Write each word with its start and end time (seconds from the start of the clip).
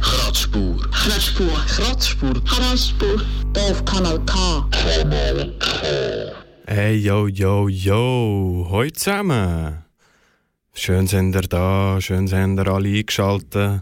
Kratzspur. 0.00 0.76
Kratzspur. 0.90 1.52
Kratzspur. 1.66 2.44
Kratzspur. 2.44 3.22
Hier 3.54 3.70
auf 3.70 3.84
Kanal 3.84 4.20
K. 4.24 4.68
Hey, 6.66 6.96
yo, 6.96 7.26
yo, 7.26 7.68
yo, 7.68 8.66
hoi 8.70 8.90
zusammen. 8.90 9.84
Schön 10.74 11.06
sind 11.06 11.34
ihr 11.34 11.42
da, 11.42 12.00
schön 12.00 12.28
sind 12.28 12.58
ihr 12.58 12.68
alle 12.68 12.88
eingeschaltet. 12.88 13.80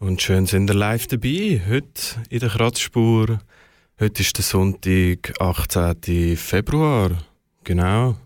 Und 0.00 0.20
schön 0.20 0.46
sind 0.46 0.70
ihr 0.70 0.74
live 0.74 1.06
dabei, 1.06 1.60
heute 1.68 2.16
in 2.28 2.40
der 2.40 2.48
Kratzspur. 2.48 3.38
Heute 4.00 4.22
ist 4.22 4.36
der 4.36 4.44
Sonntag, 4.44 5.32
18. 5.38 6.36
Februar, 6.36 7.10
genau. 7.62 8.16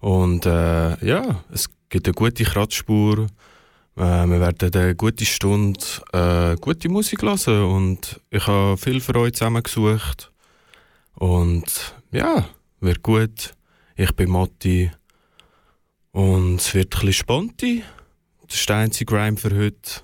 Und 0.00 0.46
äh, 0.46 1.06
ja, 1.06 1.44
es 1.52 1.68
gibt 1.88 2.08
eine 2.08 2.14
gute 2.14 2.44
Kratzspur. 2.44 3.28
Äh, 3.96 4.26
wir 4.26 4.40
werden 4.40 4.74
eine 4.74 4.94
gute 4.94 5.24
Stunde 5.24 5.80
äh, 6.12 6.56
gute 6.60 6.88
Musik 6.88 7.22
hören 7.22 7.64
und 7.64 8.20
ich 8.30 8.46
habe 8.46 8.76
viel 8.76 9.00
für 9.00 9.16
euch 9.16 9.32
zusammengesucht. 9.32 10.32
Und 11.14 11.94
ja, 12.12 12.46
wird 12.80 13.02
gut. 13.02 13.54
Ich 13.96 14.14
bin 14.14 14.30
Motti. 14.30 14.90
Und 16.12 16.60
es 16.60 16.74
wird 16.74 16.94
ein 16.94 17.00
bisschen 17.00 17.12
sponti. 17.12 17.82
Das 18.46 18.58
ist 18.58 18.68
der 18.68 18.76
einzige 18.76 19.14
Rhyme 19.14 19.38
für 19.38 19.56
heute. 19.56 20.02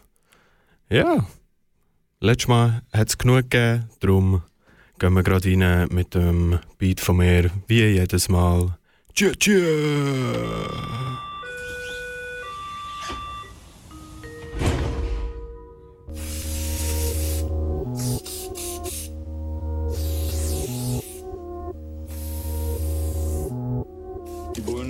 Ja, 0.88 1.26
letztes 2.20 2.48
Mal 2.48 2.82
hat 2.92 3.08
es 3.08 3.18
genug 3.18 3.50
gegeben, 3.50 3.88
darum 4.00 4.42
gehen 4.98 5.12
wir 5.14 5.22
gerade 5.22 5.48
rein 5.48 5.88
mit 5.90 6.14
dem 6.14 6.58
Beat 6.78 7.00
von 7.00 7.18
mir, 7.18 7.50
wie 7.66 7.82
jedes 7.82 8.28
Mal. 8.28 8.76
Tschö, 9.14 9.32
tschö. 9.36 11.31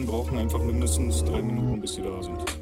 Brauchen 0.07 0.39
einfach 0.39 0.63
mindestens 0.63 1.25
drei 1.25 1.43
Minuten, 1.43 1.81
bis 1.81 1.95
sie 1.95 2.03
da 2.03 2.23
sind. 2.23 2.62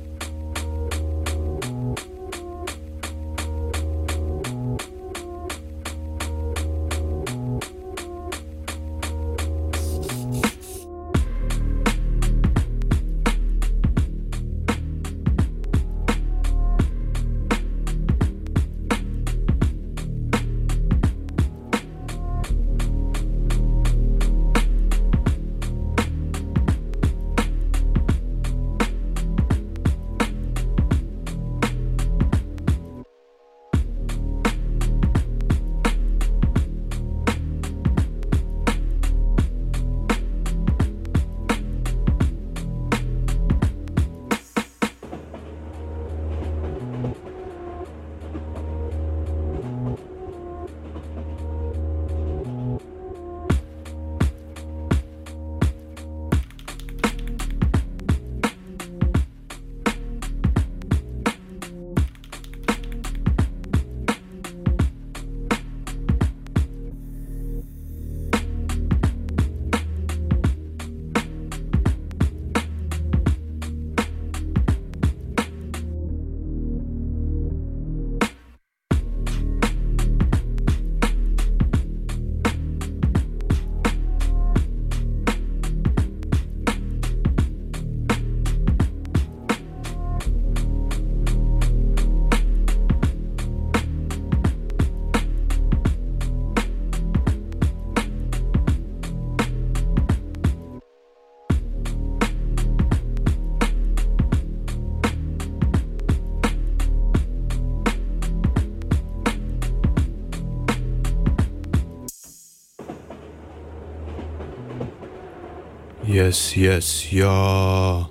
Yes, 116.20 116.54
yes, 116.54 117.10
ja. 117.12 118.10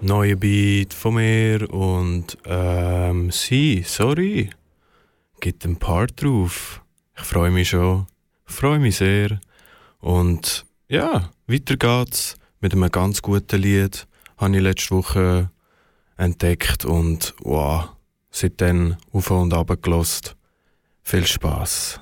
Neue 0.00 0.36
Beat 0.36 0.94
von 0.94 1.14
mir 1.14 1.68
und 1.74 2.38
ähm, 2.44 3.32
sie, 3.32 3.82
sorry. 3.84 4.50
Gibt 5.40 5.64
ein 5.64 5.76
Part 5.76 6.22
drauf. 6.22 6.82
Ich 7.16 7.24
freue 7.24 7.50
mich 7.50 7.70
schon. 7.70 8.06
Freue 8.44 8.78
mich 8.78 8.98
sehr. 8.98 9.40
Und 9.98 10.66
ja, 10.86 11.30
weiter 11.48 11.76
geht's 11.76 12.36
mit 12.60 12.74
einem 12.74 12.92
ganz 12.92 13.22
guten 13.22 13.60
Lied. 13.60 14.06
Habe 14.36 14.54
ich 14.54 14.62
letzte 14.62 14.94
Woche 14.94 15.50
entdeckt 16.16 16.84
und 16.84 17.34
wow, 17.40 17.88
seitdem 18.30 18.94
auf 19.10 19.32
und 19.32 19.52
ab 19.52 19.76
gelost. 19.82 20.36
Viel 21.02 21.26
Spaß. 21.26 22.00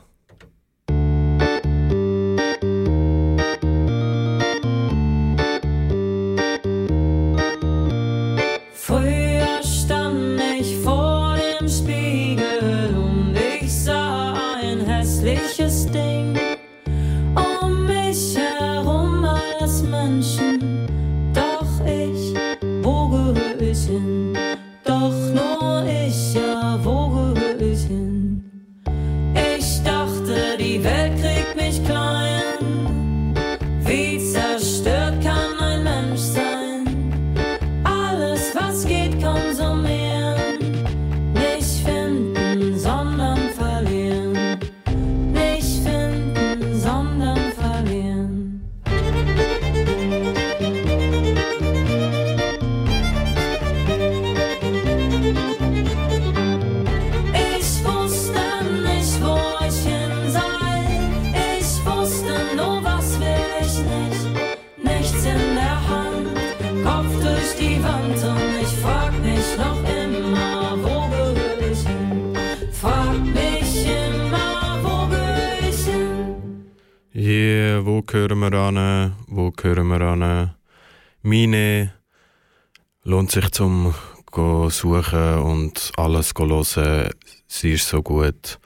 Sich 83.36 83.50
zum 83.50 83.92
suchen 84.32 85.38
und 85.40 85.92
alles 85.96 86.32
go 86.32 86.46
hören. 86.46 87.10
Sie 87.46 87.72
ist 87.72 87.88
so 87.88 88.02
gut. 88.02 88.58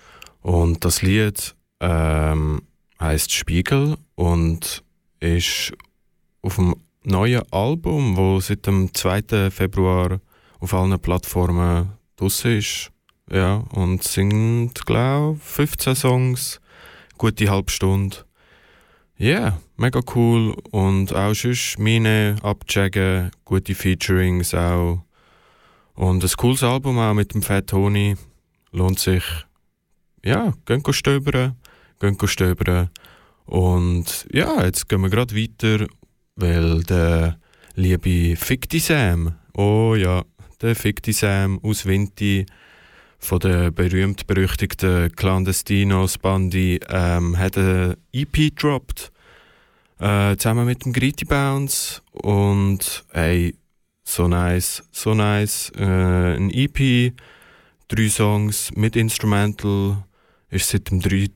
Und 0.42 0.84
das 0.84 1.02
Lied 1.02 1.56
ähm, 1.80 2.62
heißt 3.00 3.32
Spiegel 3.32 3.96
und 4.14 4.84
ist 5.18 5.72
auf 6.42 6.54
dem 6.56 6.76
neuen 7.02 7.42
Album, 7.50 8.16
wo 8.16 8.38
seit 8.40 8.66
dem 8.66 8.94
2. 8.94 9.50
Februar 9.50 10.20
auf 10.60 10.72
allen 10.72 10.98
Plattformen 11.00 11.90
draussen 12.16 12.58
ist. 12.58 12.92
Ja, 13.28 13.64
und 13.72 14.04
singt, 14.04 14.86
glaube 14.86 15.38
ich, 15.38 15.42
15 15.42 15.94
Songs, 15.96 16.60
gute 17.18 17.50
halbe 17.50 17.72
Stunde. 17.72 18.18
Ja, 19.16 19.28
yeah, 19.28 19.60
mega 19.80 20.00
cool. 20.14 20.54
Und 20.70 21.14
auch 21.14 21.34
sonst 21.34 21.78
meine 21.78 22.36
abchecken, 22.42 23.30
gute 23.44 23.74
Featurings 23.74 24.54
auch. 24.54 25.02
Und 25.94 26.22
ein 26.22 26.30
cooles 26.36 26.62
Album 26.62 26.98
auch 26.98 27.14
mit 27.14 27.34
dem 27.34 27.42
Fat 27.42 27.68
Tony. 27.68 28.16
Lohnt 28.72 29.00
sich. 29.00 29.24
Ja, 30.24 30.52
gehen 30.66 30.82
stöbern, 30.92 31.56
gehen 31.98 32.16
stöbern. 32.26 32.90
Und 33.46 34.28
ja, 34.30 34.64
jetzt 34.64 34.88
gehen 34.88 35.00
wir 35.00 35.10
gerade 35.10 35.34
weiter, 35.34 35.86
weil 36.36 36.82
der 36.84 37.38
liebe 37.74 38.36
Ficti 38.36 38.78
Sam, 38.78 39.34
oh 39.54 39.94
ja, 39.96 40.22
der 40.60 40.76
Ficti 40.76 41.12
Sam 41.12 41.58
aus 41.64 41.86
Vinti, 41.86 42.46
von 43.18 43.40
der 43.40 43.70
berühmt-berüchtigten 43.70 45.12
Clandestinos 45.16 46.18
Bandi 46.18 46.80
ähm, 46.88 47.36
hat 47.38 47.58
eine 47.58 47.98
EP 48.12 48.32
gedroppt, 48.32 49.10
äh, 50.00 50.36
zusammen 50.36 50.66
mit 50.66 50.84
dem 50.84 50.92
Gritty 50.92 51.24
Bounce 51.24 52.02
und 52.12 53.04
hey, 53.10 53.54
so 54.02 54.26
nice, 54.26 54.82
so 54.90 55.14
nice, 55.14 55.70
äh, 55.76 56.36
ein 56.36 56.50
EP, 56.50 57.12
drei 57.88 58.08
Songs 58.08 58.70
mit 58.74 58.96
Instrumental, 58.96 60.04
ist 60.48 60.70
seit 60.70 60.90
dem 60.90 61.00
3, 61.00 61.28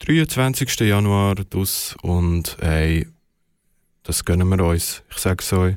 23. 0.00 0.80
Januar 0.80 1.36
dus 1.36 1.96
und 2.02 2.56
hey, 2.60 3.08
das 4.02 4.24
gönnen 4.24 4.48
wir 4.48 4.64
uns, 4.64 5.02
ich 5.10 5.18
sag's 5.18 5.52
euch. 5.52 5.74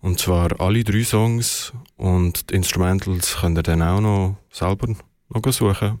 Und 0.00 0.18
zwar 0.18 0.60
alle 0.60 0.82
drei 0.82 1.04
Songs 1.04 1.72
und 1.96 2.50
die 2.50 2.54
Instrumentals 2.54 3.36
könnt 3.40 3.58
ihr 3.58 3.62
dann 3.62 3.82
auch 3.82 4.00
noch 4.00 4.36
selber 4.50 4.94
noch 5.28 5.52
suchen. 5.52 6.00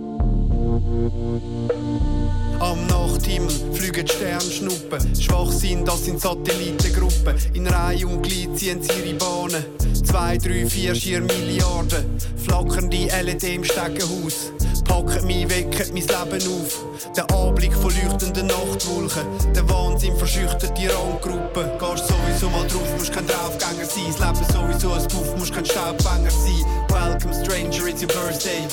Am 2.59 2.87
Nachthimmel 2.87 3.49
fliegen 3.73 4.05
die 4.05 4.11
Sternschnuppen. 4.11 5.15
Schwach 5.15 5.51
sind, 5.51 5.87
das 5.87 6.05
sind 6.05 6.19
Satellitengruppen. 6.19 7.35
In 7.53 7.67
Reihe 7.67 8.07
und 8.07 8.23
Glied 8.23 8.57
ziehen 8.57 8.81
sie 8.81 9.09
ihre 9.09 9.13
Bahnen. 9.15 9.63
Zwei, 10.03 10.37
drei, 10.37 10.65
vier, 10.65 10.95
schier 10.95 11.21
Milliarden. 11.21 12.05
Flackernde 12.35 13.07
LED 13.21 13.43
im 13.43 13.63
Steckenhaus. 13.63 14.51
Packen 14.85 15.25
mich, 15.27 15.47
wecken 15.49 15.93
mein 15.93 16.03
Leben 16.03 16.51
auf. 16.51 16.85
Der 17.15 17.29
Anblick 17.31 17.73
von 17.73 17.91
leuchtenden 17.91 18.47
Nachtwolken. 18.47 19.25
Der 19.55 19.69
Wahnsinn 19.69 20.17
verschüchtert 20.17 20.77
die 20.77 20.87
Randgruppen. 20.87 21.65
Gehst 21.79 22.07
sowieso 22.07 22.49
mal 22.49 22.67
drauf, 22.67 22.97
musst 22.97 23.13
kein 23.13 23.27
Draufgänger 23.27 23.85
sein. 23.85 24.13
Das 24.19 24.19
Leben 24.19 24.51
sowieso 24.51 24.91
ein 24.93 25.07
Puff, 25.07 25.37
musst 25.37 25.53
kein 25.53 25.65
Staubfänger 25.65 26.31
sein. 26.31 26.65
Welcome 26.89 27.33
stranger, 27.33 27.87
it's 27.87 28.01
your 28.01 28.09
birthday. 28.09 28.67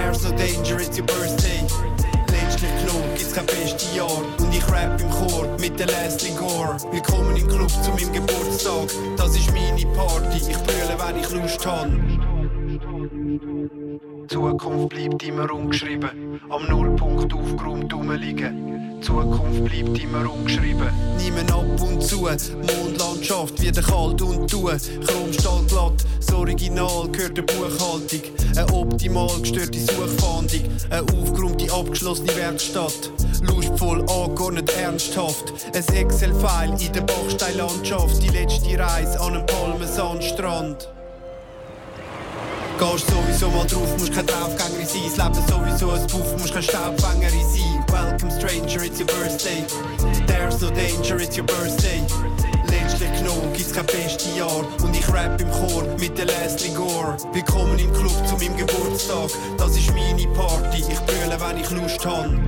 There's 0.00 0.24
no 0.24 0.34
danger, 0.34 0.80
it's 0.80 0.96
your 0.96 1.06
birthday 1.06 1.60
letztlich 2.32 2.70
genug, 2.80 3.04
gibt's 3.16 3.34
kein 3.34 3.44
bestes 3.46 3.94
Jahr. 3.94 4.22
Und 4.38 4.54
ich 4.54 4.66
rap 4.72 4.98
im 4.98 5.10
Chor 5.10 5.46
mit 5.60 5.78
der 5.78 5.88
Leslie 5.88 6.34
Gore. 6.36 6.76
Willkommen 6.90 7.36
im 7.36 7.46
Club 7.46 7.68
zu 7.68 7.90
meinem 7.90 8.12
Geburtstag, 8.12 8.88
das 9.18 9.36
ist 9.36 9.52
meine 9.52 9.94
Party. 9.94 10.38
Ich 10.38 10.56
brülle, 10.56 10.96
wenn 10.98 11.16
ich 11.20 11.30
Lust 11.30 11.66
habe. 11.66 11.90
Zukunft 14.28 14.88
bleibt 14.88 15.22
immer 15.22 15.52
ungeschrieben, 15.52 16.40
am 16.48 16.66
Nullpunkt 16.68 17.32
aufgeräumt 17.34 17.92
rumliegen. 17.92 18.79
Zukunft 19.00 19.64
bleibt 19.64 19.98
immer 19.98 20.30
ungeschrieben. 20.32 20.88
Niemand 21.18 21.52
ab 21.52 21.80
und 21.80 22.02
zu, 22.02 22.20
Mondlandschaft 22.20 23.60
wieder 23.60 23.82
kalt 23.82 24.20
und 24.22 24.50
tu. 24.50 24.66
Chromstahl 24.66 25.62
glatt, 25.68 26.04
das 26.18 26.34
Original 26.34 27.08
gehört 27.10 27.36
der 27.36 27.42
Buchhaltung. 27.42 28.20
Eine 28.56 28.72
optimal 28.72 29.40
gestörte 29.40 29.78
Suchfahndung, 29.78 30.62
eine 30.90 31.02
aufgeräumte, 31.02 31.72
abgeschlossene 31.72 32.36
Werkstatt. 32.36 33.10
Lustvoll 33.42 34.00
angeordnet, 34.02 34.70
ernsthaft. 34.76 35.52
Ein 35.74 35.94
Excel-File 35.94 36.76
in 36.80 36.92
der 36.92 37.02
Bachsteinlandschaft. 37.02 38.22
Die 38.22 38.28
letzte 38.28 38.78
Reise 38.78 39.20
an 39.20 39.34
einem 39.34 39.46
Palmensandstrand. 39.46 40.88
Gehst 42.80 43.10
sowieso 43.10 43.50
mal 43.50 43.66
drauf, 43.66 43.94
musst 43.98 44.14
kein 44.14 44.24
Draufgänger 44.24 44.86
sein. 44.86 45.10
Das 45.14 45.36
Leben 45.36 45.46
sowieso 45.46 45.90
ein 45.90 46.06
Puff, 46.06 46.32
musst 46.38 46.54
kein 46.54 46.62
Staubfänger 46.62 47.28
sein. 47.28 47.84
Welcome 47.92 48.30
stranger, 48.30 48.82
it's 48.82 48.98
your 48.98 49.06
birthday. 49.06 49.62
There's 50.26 50.62
no 50.62 50.70
danger, 50.70 51.20
it's 51.20 51.36
your 51.36 51.44
birthday. 51.44 52.00
Letztlich 52.70 53.12
genug, 53.18 53.52
gibt's 53.52 53.74
kein 53.74 53.84
bestes 53.84 54.34
Jahr. 54.34 54.64
Und 54.82 54.96
ich 54.96 55.06
rap 55.12 55.38
im 55.38 55.50
Chor 55.50 55.84
mit 55.98 56.16
der 56.16 56.24
Leslie 56.24 56.72
Gore. 56.74 57.18
Willkommen 57.34 57.78
im 57.78 57.92
Club 57.92 58.26
zu 58.26 58.36
meinem 58.36 58.56
Geburtstag. 58.56 59.28
Das 59.58 59.76
ist 59.76 59.92
meine 59.92 60.26
Party, 60.28 60.78
ich 60.78 61.00
brülle, 61.00 61.38
wenn 61.38 61.58
ich 61.58 61.70
Lust 61.70 62.06
habe. 62.06 62.40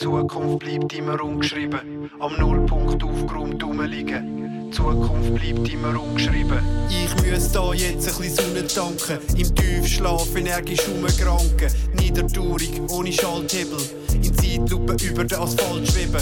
Zukunft 0.00 0.60
bleibt 0.60 0.94
immer 0.94 1.22
ungeschrieben, 1.22 2.10
am 2.20 2.32
Nullpunkt 2.38 3.04
aufgeräumt 3.04 3.62
rumliegen. 3.62 4.72
Zukunft 4.72 5.34
bleibt 5.34 5.70
immer 5.70 6.00
ungeschrieben. 6.00 6.58
Ich 6.88 7.22
müsse 7.22 7.52
da 7.52 7.74
jetzt 7.74 8.08
ein 8.08 8.22
bisschen 8.22 8.46
Sonne 8.46 8.66
tanken, 8.66 9.18
im 9.36 9.54
Tiefschlaf 9.54 10.34
energisch 10.34 10.88
umgranken. 10.88 11.70
Niedertourig, 11.98 12.80
ohne 12.88 13.12
Schalthebel, 13.12 13.76
in 14.14 14.34
Zeitlupe 14.34 14.96
über 15.04 15.24
den 15.24 15.38
Asphalt 15.38 15.90
schweben. 15.90 16.20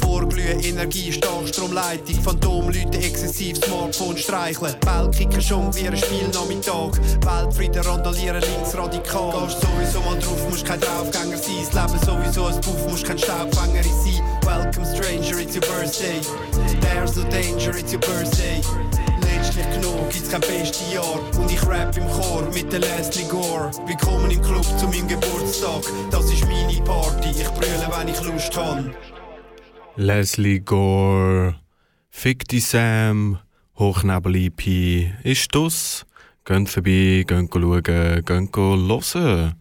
Vorglühen, 0.00 0.60
Energie, 0.60 1.12
Starkstromleitung, 1.12 2.22
Phantomleute, 2.22 2.98
exzessiv 2.98 3.56
Smartphone 3.56 4.16
streicheln. 4.16 4.74
Weltkicker 4.84 5.40
jonglieren, 5.40 5.96
Spielnachmittag, 5.96 6.92
Weltfrieden 7.24 7.82
randalieren, 7.82 8.42
linksradikal. 8.42 9.46
Gehst 9.46 9.60
sowieso 9.60 10.00
mal 10.00 10.18
drauf, 10.18 10.48
musst 10.50 10.64
kein 10.64 10.80
Draufgänger 10.80 11.36
sein, 11.36 11.66
das 11.72 11.90
Leben 11.90 12.04
sowieso 12.04 12.46
ein 12.46 12.60
Puff, 12.60 12.88
musst 12.88 13.04
kein 13.04 13.18
Staubfänger 13.18 13.82
sein. 13.82 14.22
Welcome 14.44 14.84
stranger, 14.84 15.38
it's 15.38 15.54
your 15.54 15.62
birthday. 15.62 16.20
There's 16.80 17.16
no 17.16 17.24
danger, 17.30 17.76
it's 17.76 17.92
your 17.92 18.00
birthday. 18.00 18.60
Letztlich 19.56 19.82
genug, 19.82 20.10
gibt's 20.10 20.30
kein 20.30 20.40
bestes 20.40 20.92
Jahr. 20.92 21.38
Und 21.38 21.48
ich 21.48 21.64
rap 21.64 21.96
im 21.96 22.08
Chor 22.08 22.42
mit 22.52 22.72
der 22.72 22.80
Leslie 22.80 23.24
Gore. 23.28 23.70
Willkommen 23.86 24.28
im 24.28 24.42
Club 24.42 24.64
zu 24.64 24.88
meinem 24.88 25.06
Geburtstag. 25.06 25.82
Das 26.10 26.24
ist 26.32 26.44
meine 26.44 26.82
Party, 26.82 27.30
ich 27.30 27.48
brülle, 27.50 27.88
wenn 27.96 28.08
ich 28.08 28.20
Lust 28.22 28.56
habe. 28.56 28.92
Leslie 29.94 30.58
Gore, 30.58 31.54
Fick 32.10 32.48
die 32.48 32.58
Sam, 32.58 33.38
Hochnebel 33.78 34.34
EP, 34.34 35.12
ist 35.22 35.54
das? 35.54 36.04
Geht 36.44 36.68
vorbei, 36.68 37.24
geht 37.24 37.52
schauen, 37.52 37.82
geht 38.24 38.56
hören. 38.56 39.54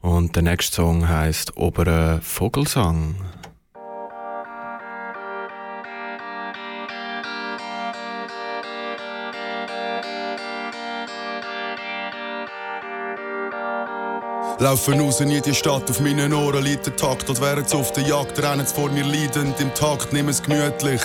Und 0.00 0.34
der 0.34 0.42
nächste 0.42 0.74
Song 0.74 1.08
heisst 1.08 1.56
Oberer 1.56 2.20
Vogelsang. 2.20 3.14
Laufen 14.58 14.98
raus 14.98 15.20
in 15.20 15.28
die 15.28 15.54
Stadt, 15.54 15.90
auf 15.90 16.00
meinen 16.00 16.32
Ohren 16.32 16.64
liegt 16.64 16.86
der 16.86 16.96
Takt. 16.96 17.28
Dort 17.28 17.42
wären 17.42 17.66
sie 17.66 17.76
auf 17.76 17.92
der 17.92 18.04
Jagd, 18.04 18.42
rennen 18.42 18.64
sie 18.64 18.74
vor 18.74 18.90
mir 18.90 19.04
leidend 19.04 19.60
im 19.60 19.74
Takt, 19.74 20.14
nimm 20.14 20.30
es 20.30 20.42
gemütlich. 20.42 21.02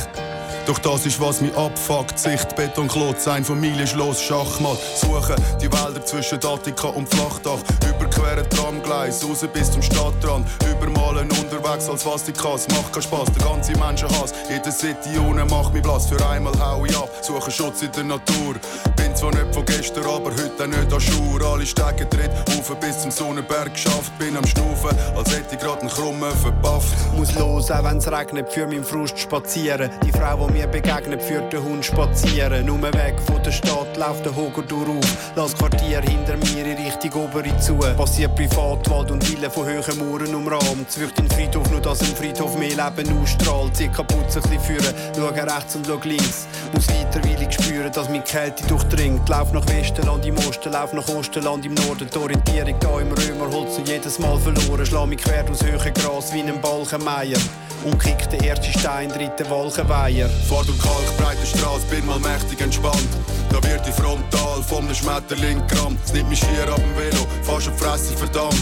Doch 0.72 0.80
das 0.80 1.06
ist, 1.06 1.20
was 1.20 1.42
mich 1.42 1.54
abfuckt. 1.58 2.18
Sicht, 2.18 2.56
Betonklotz, 2.56 3.28
ein 3.28 3.44
Familienschloss, 3.44 4.22
Schachmatt. 4.22 4.78
Suchen 4.96 5.36
die 5.60 5.70
Wälder 5.70 6.06
zwischen 6.06 6.40
Attika 6.46 6.88
und 6.88 7.14
Flachdach. 7.14 7.60
Überqueren 7.90 8.50
Tramgleis, 8.50 9.22
raus 9.26 9.46
bis 9.52 9.70
zum 9.70 9.82
Stadtrand. 9.82 10.48
Übermalen 10.72 11.30
unterwegs 11.30 11.90
als 11.90 12.06
Kasse. 12.06 12.68
Macht 12.72 12.94
keinen 12.94 13.02
Spaß, 13.02 13.28
der 13.38 13.46
ganze 13.46 13.78
Menschenhass. 13.78 14.34
Der 14.50 14.72
City 14.72 15.18
unten 15.18 15.46
macht 15.50 15.74
mich 15.74 15.84
blass. 15.84 16.06
Für 16.06 16.26
einmal 16.30 16.54
hau 16.58 16.86
ich 16.86 16.96
ab, 16.96 17.10
suche 17.22 17.52
Schutz 17.52 17.82
in 17.82 17.92
der 17.92 18.06
Natur. 18.06 18.56
Bin 18.96 19.14
zwar 19.14 19.32
nicht 19.32 19.54
von 19.54 19.66
gestern, 19.66 20.06
aber 20.06 20.32
heute 20.32 20.68
nicht 20.70 20.94
an 20.94 21.02
Schur. 21.02 21.42
Alle 21.42 21.66
Stege 21.66 22.08
tritt, 22.10 22.32
auf 22.48 22.80
bis 22.80 23.02
zum 23.02 23.12
Sonnenberg 23.12 23.74
geschafft. 23.74 24.18
Bin 24.18 24.38
am 24.38 24.48
Schnufen, 24.48 24.98
als 25.18 25.36
hätte 25.36 25.56
ich 25.56 25.60
grad 25.60 25.82
einen 25.82 25.90
Krummen 25.90 26.32
verpafft. 26.38 26.96
Muss 27.18 27.34
los, 27.36 27.70
auch 27.72 27.84
wenn's 27.84 28.10
regnet, 28.10 28.50
für 28.54 28.66
meinen 28.66 28.86
Frust 28.86 29.20
spazieren. 29.20 29.90
Die 30.06 30.12
Frau, 30.14 30.48
die 30.48 30.61
mir 30.61 30.61
begegnet, 30.68 31.22
führt 31.22 31.52
den 31.54 31.64
Hund 31.64 31.86
spazieren. 31.86 32.66
Nur 32.66 32.82
weg 32.82 33.16
von 33.26 33.42
der 33.44 33.52
Stadt 33.52 33.98
läuft 33.98 34.26
der 34.26 34.36
Hoger 34.36 34.62
durch 34.64 34.90
auf. 34.90 35.34
Lass 35.36 35.56
Quartier 35.56 36.02
hinter 36.02 36.38
mir 36.38 36.66
in 36.66 36.86
Richtung 36.86 37.24
Obere 37.24 37.58
zu. 37.58 37.76
Passiert 37.78 38.36
Privatwald 38.36 39.12
und 39.12 39.24
Villen 39.24 39.52
von 39.52 39.66
hohen 39.66 40.00
Mauern 40.00 40.36
umrahmt. 40.36 40.90
Zwirkt 40.90 41.20
den 41.20 41.30
Friedhof, 41.30 41.70
nur 41.72 41.82
dass 41.82 42.02
im 42.02 42.16
Friedhof 42.16 42.58
mehr 42.58 42.70
Leben 42.70 43.22
ausstrahlt. 43.22 43.76
Zieh 43.76 43.88
kaputt, 43.88 44.18
ein 44.20 44.42
bisschen 44.42 44.60
führen, 44.60 44.96
schau 45.16 45.28
rechts 45.28 45.76
und 45.76 45.88
schau 45.88 46.00
links. 46.04 46.48
Muss 46.74 46.88
weiter, 46.90 47.22
weil 47.28 47.42
ich 47.42 47.54
spüre, 47.54 47.90
dass 47.92 48.10
mich 48.10 48.24
Kälte 48.24 48.66
durchdringt. 48.68 49.28
Lauf 49.30 49.52
nach 49.54 49.68
Westenland 49.68 50.26
im 50.26 50.38
Osten, 50.38 50.72
lauf 50.72 50.94
nach 50.94 51.08
Osterland 51.10 51.66
im 51.66 51.74
Norden. 51.74 52.08
Die 52.14 52.18
Orientierung 52.18 52.76
da 52.80 53.00
im 53.00 53.12
Römerholz 53.12 53.78
und 53.78 53.88
jedes 53.88 54.20
Mal 54.20 54.38
verloren. 54.40 54.86
Schlau 54.86 55.06
mich 55.06 55.22
quer 55.22 55.46
aus 55.50 55.64
höherem 55.64 55.94
Gras 55.94 56.34
wie 56.34 56.42
ein 56.42 56.62
Balkenmeier. 56.62 57.40
Und 57.84 58.00
kick 58.00 58.30
den 58.30 58.44
ersten 58.44 58.78
Stein, 58.78 59.10
dritten 59.10 59.50
Wolkenweiher. 59.50 60.30
Fahr 60.30 60.64
durch 60.66 60.80
kalkbreite 60.80 61.46
Straße, 61.46 61.88
bin 61.88 62.06
mal 62.06 62.20
mächtig 62.20 62.62
entspannt. 62.62 63.08
Da 63.52 63.62
wird 63.64 63.86
die 63.86 63.92
Frontal 63.92 64.64
vom 64.66 64.94
Schmetterling 64.94 65.66
gerammt. 65.68 66.00
Es 66.06 66.14
nimmt 66.14 66.30
mich 66.30 66.40
schier 66.40 66.70
ab 66.70 66.78
dem 66.78 66.96
Velo, 66.96 67.28
fast 67.44 67.68
die 67.68 67.84
Fresse, 67.84 68.16
verdammt. 68.16 68.56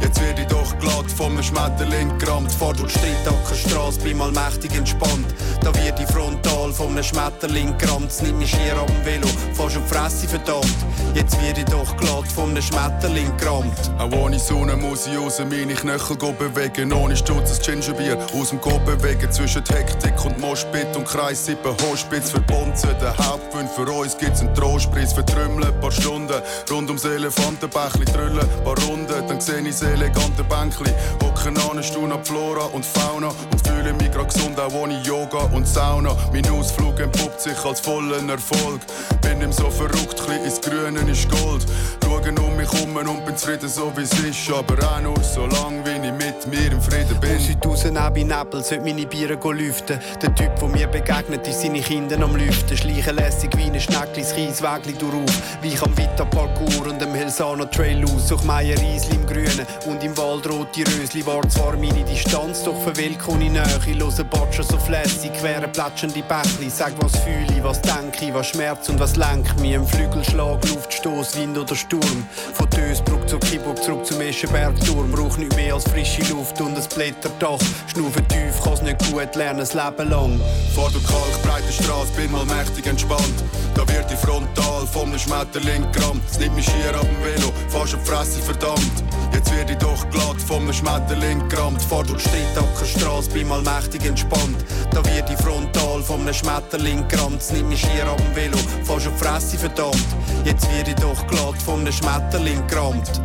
Jetzt 0.00 0.20
werd 0.20 0.38
ich 0.38 0.46
doch 0.46 0.78
glatt 0.78 1.10
vom 1.16 1.42
Schmetterling 1.42 2.16
gerammt. 2.18 2.52
Fahr 2.52 2.72
durch 2.74 2.92
die 2.92 2.98
Streitackerstraße, 2.98 4.00
bin 4.00 4.18
mal 4.18 4.30
mächtig 4.30 4.74
entspannt. 4.76 5.26
Da 5.62 5.74
wird 5.74 5.98
die 5.98 6.06
Frontal 6.06 6.72
vom 6.72 7.02
Schmetterling 7.02 7.76
gerammt. 7.78 8.10
Es 8.10 8.22
nimmt 8.22 8.38
mich 8.38 8.50
schier 8.50 8.76
ab 8.76 8.86
dem 8.86 9.04
Velo, 9.04 9.28
fast 9.54 9.76
die 9.76 9.92
Fresse, 9.92 10.28
verdammt. 10.28 10.76
Jetzt 11.14 11.40
wird 11.42 11.58
ich 11.58 11.64
doch 11.64 11.96
glatt 11.96 12.30
vom 12.32 12.54
Schmetterling 12.60 13.36
gerammt. 13.38 13.90
Auch 13.98 14.12
ohne 14.12 14.38
Sonne 14.38 14.76
muss 14.76 15.06
ich 15.06 15.16
raus 15.16 15.40
meine 15.50 15.74
Knöchel 15.74 16.16
go 16.16 16.32
bewegen. 16.32 16.92
Ohne 16.92 17.16
Stutz 17.16 17.58
ein 17.58 17.80
Gingerbier 17.80 18.18
aus 18.38 18.50
dem 18.50 18.60
Go 18.60 18.78
bewegen. 18.80 19.32
Zwischen 19.32 19.64
Hektik 19.64 20.24
und 20.24 20.38
Moschpit 20.38 20.94
und 20.94 21.06
Kreis 21.06 21.46
7 21.46 21.58
Hospitz 21.82 22.30
für 22.30 22.40
Bonzen. 22.40 22.90
Der 23.00 23.16
Hauptwind 23.16 23.70
für 23.70 23.90
uns 23.90 24.16
gibt's 24.36 24.40
einen 24.40 24.54
Trostpreis 24.54 25.12
für 25.12 25.24
Trümmeln. 25.24 25.80
Paar 25.80 25.90
Stunden 25.90 26.42
rund 26.70 26.88
ums 26.88 27.04
Elefantenbächli 27.04 28.04
drüllen. 28.04 28.46
Paar 28.64 28.78
Runden, 28.86 29.28
dann 29.28 29.40
seh 29.40 29.60
ich 29.60 29.82
elegante 29.82 30.44
Bänkli. 30.44 30.92
Hocken 31.22 31.56
an, 31.58 31.82
Stunde 31.82 32.18
Flora 32.22 32.66
und 32.66 32.84
Fauna 32.84 33.28
und 33.28 33.66
fühle 33.66 33.92
mich 33.94 34.10
grad 34.12 34.32
gesund, 34.32 34.58
auch 34.60 34.72
ohne 34.74 35.00
Yoga 35.02 35.38
und 35.54 35.66
Sauna. 35.66 36.16
Mein 36.32 36.48
Ausflug 36.50 37.00
entpuppt 37.00 37.40
sich 37.40 37.64
als 37.64 37.80
vollen 37.80 38.28
Erfolg. 38.28 38.80
Bin 39.22 39.40
ihm 39.40 39.52
so 39.52 39.70
verrückt, 39.70 40.22
chli 40.24 40.36
ins 40.44 40.60
Grüne 40.60 41.00
ist 41.10 41.28
Gold. 41.30 41.64
Schauen 42.04 42.38
um 42.38 42.56
mich 42.56 42.70
herum 42.72 42.96
und 42.96 43.24
bin 43.26 43.36
zufrieden, 43.36 43.68
so 43.68 43.92
wie 43.96 44.02
es 44.02 44.12
ist. 44.12 44.50
Aber 44.50 44.76
auch 44.86 45.00
nur 45.00 45.22
so 45.22 45.46
lang, 45.46 45.84
wie 45.84 46.06
ich 46.06 46.12
mit 46.12 46.46
mir 46.46 46.72
im 46.72 46.80
Frieden 46.80 47.18
bin. 47.20 47.34
Muss 47.34 47.48
heute 47.48 47.68
raus, 47.68 47.84
neben 47.84 48.28
Nebel, 48.28 48.64
sollte 48.64 48.84
meine 48.84 49.06
Biere 49.06 49.38
lüften. 49.52 49.98
Der 50.22 50.34
Typ, 50.34 50.58
der 50.58 50.68
mir 50.68 50.86
begegnet, 50.86 51.46
ist 51.46 51.62
seine 51.62 51.80
Kinder 51.80 52.20
am 52.22 52.36
Lüften. 52.36 52.76
Schleichen 52.76 53.16
lässig 53.16 53.50
wie 53.56 53.64
ein 53.64 53.80
Schneckli, 53.80 54.24
das 54.26 54.34
Kieswägli 54.34 54.92
durch. 54.94 55.32
Wie 55.62 55.68
ich 55.68 55.82
am 55.82 55.96
Vita-Parcours 55.96 56.90
und 56.90 57.00
dem 57.00 57.14
Helsana 57.14 57.64
Trail 57.66 58.04
aus. 58.04 58.28
Such 58.28 58.42
Meier 58.44 58.76
Riesli 58.78 59.16
im 59.16 59.26
Grünen 59.26 59.66
und 59.86 60.02
im 60.02 60.16
Wald 60.16 60.48
rote 60.48 60.80
Rösli. 60.80 61.24
War 61.26 61.48
zwar 61.48 61.76
meine 61.76 62.04
Distanz, 62.04 62.64
doch 62.64 62.80
verwillt 62.82 63.18
ich 63.20 63.36
Nähe. 63.36 63.62
Höre 63.84 64.24
Batscher 64.24 64.64
so 64.64 64.78
flässig, 64.78 65.32
quere 65.34 65.68
plätschernde 65.68 66.22
Bächli. 66.22 66.70
Sag, 66.70 66.92
was 67.00 67.16
fühle 67.20 67.46
ich, 67.56 67.62
was 67.62 67.80
denke 67.82 68.26
ich, 68.26 68.34
was 68.34 68.48
schmerzt 68.48 68.88
und 68.88 68.98
was 68.98 69.16
lenkt 69.16 69.58
mich. 69.60 69.72
Im 69.72 69.86
Flügelschlag, 69.86 70.66
Luftstoß, 70.68 71.36
Wind 71.36 71.58
oder 71.58 71.74
Sturm. 71.74 72.26
Von 72.54 72.68
Dösbruck 72.70 73.28
zu 73.28 73.38
Kiburg 73.38 73.82
zurück 73.82 74.06
zum 74.06 74.20
Eschenbergturm. 74.20 75.12
Brauch 75.12 75.36
nicht 75.36 75.54
mehr 75.54 75.74
als 75.74 75.84
frische 75.84 76.22
Luft 76.32 76.60
und 76.60 76.76
ein 76.76 76.84
Blätterdach. 76.94 77.60
Schnaufe 77.92 78.22
tief, 78.28 78.60
kann's 78.64 78.82
nicht 78.82 78.98
gut, 79.10 79.34
lernen 79.36 79.60
das 79.60 79.74
Leben 79.74 80.10
lang. 80.10 80.40
Fahr 80.74 80.90
durch 80.90 81.06
kalkbreite 81.06 81.72
Straße, 81.72 82.12
bin 82.16 82.32
mal 82.32 82.44
mächtig 82.46 82.86
entspannt. 82.86 83.44
Da 83.74 83.86
wird 83.88 84.10
Frontal 84.16 84.86
vom 84.86 85.16
Schmetterling 85.18 85.90
gerammt. 85.92 86.22
Es 86.30 86.38
nimmt 86.38 86.56
mich 86.56 86.64
schier 86.64 86.94
ab 86.94 87.02
dem 87.02 87.24
Velo, 87.24 87.52
fast 87.68 87.94
auf 87.94 88.06
Fresse, 88.06 88.40
verdammt. 88.40 89.04
Jetzt 89.32 89.54
werd 89.54 89.70
ich 89.70 89.78
doch 89.78 90.08
glatt 90.10 90.40
vom 90.40 90.72
Schmetterling 90.72 91.48
gerammt. 91.48 91.82
Fahr 91.82 92.04
durch 92.04 92.22
die 92.22 92.28
Streitackerstraße, 92.28 93.30
bin 93.30 93.48
mal 93.48 93.62
mächtig 93.62 94.04
entspannt. 94.06 94.64
Da 94.90 95.04
wird 95.04 95.28
die 95.28 95.36
Frontal 95.36 96.02
vom 96.02 96.32
Schmetterling 96.32 97.06
gerammt. 97.08 97.40
Es 97.40 97.52
nimmt 97.52 97.68
mich 97.68 97.80
schier 97.80 98.06
ab 98.06 98.16
dem 98.16 98.36
Velo, 98.36 98.58
fast 98.84 99.06
auf 99.08 99.18
Fresse, 99.18 99.58
verdammt. 99.58 100.06
Jetzt 100.44 100.70
werd 100.72 100.88
ich 100.88 100.94
doch 100.96 101.26
glatt 101.26 101.60
vom 101.62 101.86
Schmetterling 101.90 102.66
gerammt. 102.66 103.20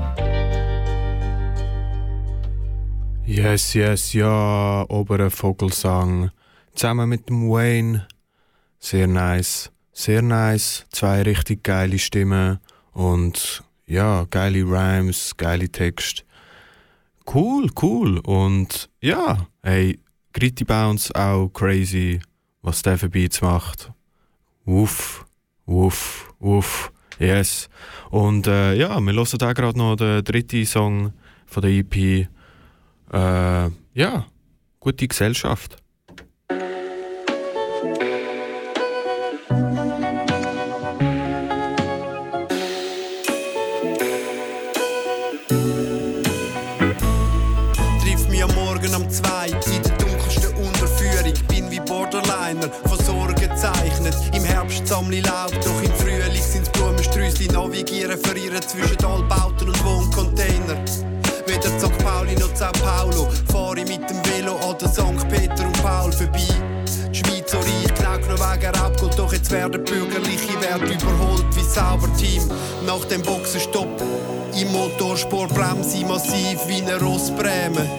Yes, 3.26 3.74
yes, 3.74 4.14
ja, 4.14 4.86
oberer 4.90 5.32
Vogelsang. 5.32 6.32
Zusammen 6.76 7.08
mit 7.08 7.30
dem 7.30 7.50
Wayne. 7.50 8.08
Sehr 8.80 9.08
nice, 9.08 9.72
sehr 10.02 10.22
nice. 10.22 10.86
Zwei 10.90 11.22
richtig 11.22 11.64
geile 11.64 12.00
Stimmen 12.00 12.60
und 12.92 13.64
ja, 13.86 14.26
geile 14.30 14.64
Rhymes, 14.64 15.38
geile 15.38 15.70
Text. 15.70 16.26
Cool, 17.32 17.70
cool. 17.82 18.18
Und 18.20 18.90
ja, 19.00 19.48
hey, 19.62 20.00
Gritty 20.34 20.66
Bounce 20.66 21.14
auch 21.16 21.50
crazy, 21.50 22.20
was 22.62 22.82
der 22.82 22.98
für 22.98 23.10
Beats 23.10 23.42
macht. 23.42 23.92
Wuff, 24.66 25.26
wuff, 25.66 26.34
wuff. 26.40 26.92
Yes. 27.20 27.70
Und 28.10 28.48
äh, 28.48 28.74
ja, 28.74 29.00
wir 29.00 29.14
hören 29.14 29.38
da 29.38 29.54
gerade 29.54 29.78
noch 29.78 29.96
den 29.96 30.24
dritten 30.24 30.66
Song 30.66 31.14
von 31.46 31.62
der 31.62 31.72
EP. 31.72 31.96
Äh, 31.96 32.28
ja, 33.94 34.26
gute 34.80 35.08
Gesellschaft. 35.08 35.78
Laub, 54.92 55.52
doch 55.64 55.82
im 55.82 55.94
Frühling 55.96 56.44
sind's 56.44 56.70
Blumensträußli. 56.72 57.48
Navigieren, 57.48 58.20
verirren 58.20 58.62
zwischen 58.62 59.06
Allbauten 59.06 59.70
und 59.70 59.86
Wohncontainer. 59.86 60.84
Weder 61.48 61.80
St. 61.80 61.98
Pauli 62.00 62.36
noch 62.36 62.54
Sao 62.54 62.74
Paulo. 62.74 63.30
Fahre 63.50 63.80
ich 63.80 63.88
mit 63.88 64.10
dem 64.10 64.18
Velo 64.26 64.58
an 64.58 64.78
der 64.82 64.90
St. 64.90 65.30
Peter 65.30 65.66
und 65.66 65.82
Paul 65.82 66.12
vorbei. 66.12 66.46
Die 67.10 67.18
Schweiz 67.18 67.52
so 67.52 67.58
reich, 67.60 68.28
noch 68.28 68.54
wegen 68.54 68.76
Raubgold. 68.76 69.18
Doch 69.18 69.32
jetzt 69.32 69.50
werden 69.52 69.82
bürgerliche 69.82 70.62
Werte 70.62 70.84
überholt 70.84 71.46
wie 71.56 71.64
Sauberteam. 71.64 72.44
Nach 72.86 73.06
dem 73.06 73.22
Boxenstopp 73.22 74.02
im 74.60 74.72
Motorsport 74.74 75.54
bremse 75.54 76.00
ich 76.00 76.06
massiv 76.06 76.60
wie 76.68 76.82
eine 76.82 77.00
Rossbräme. 77.00 77.90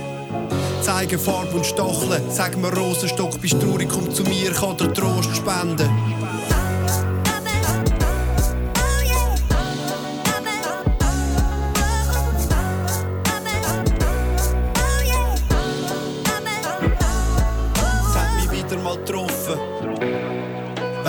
Zeigen 0.82 1.18
Farbe 1.18 1.56
und 1.56 1.64
Stacheln, 1.64 2.22
sag 2.28 2.58
mir 2.58 2.72
Rosenstock, 2.74 3.40
bist 3.40 3.58
traurig, 3.60 3.88
komm 3.88 4.12
zu 4.12 4.24
mir, 4.24 4.52
kann 4.52 4.76
dir 4.76 4.92
Trost 4.92 5.34
spenden. 5.34 5.88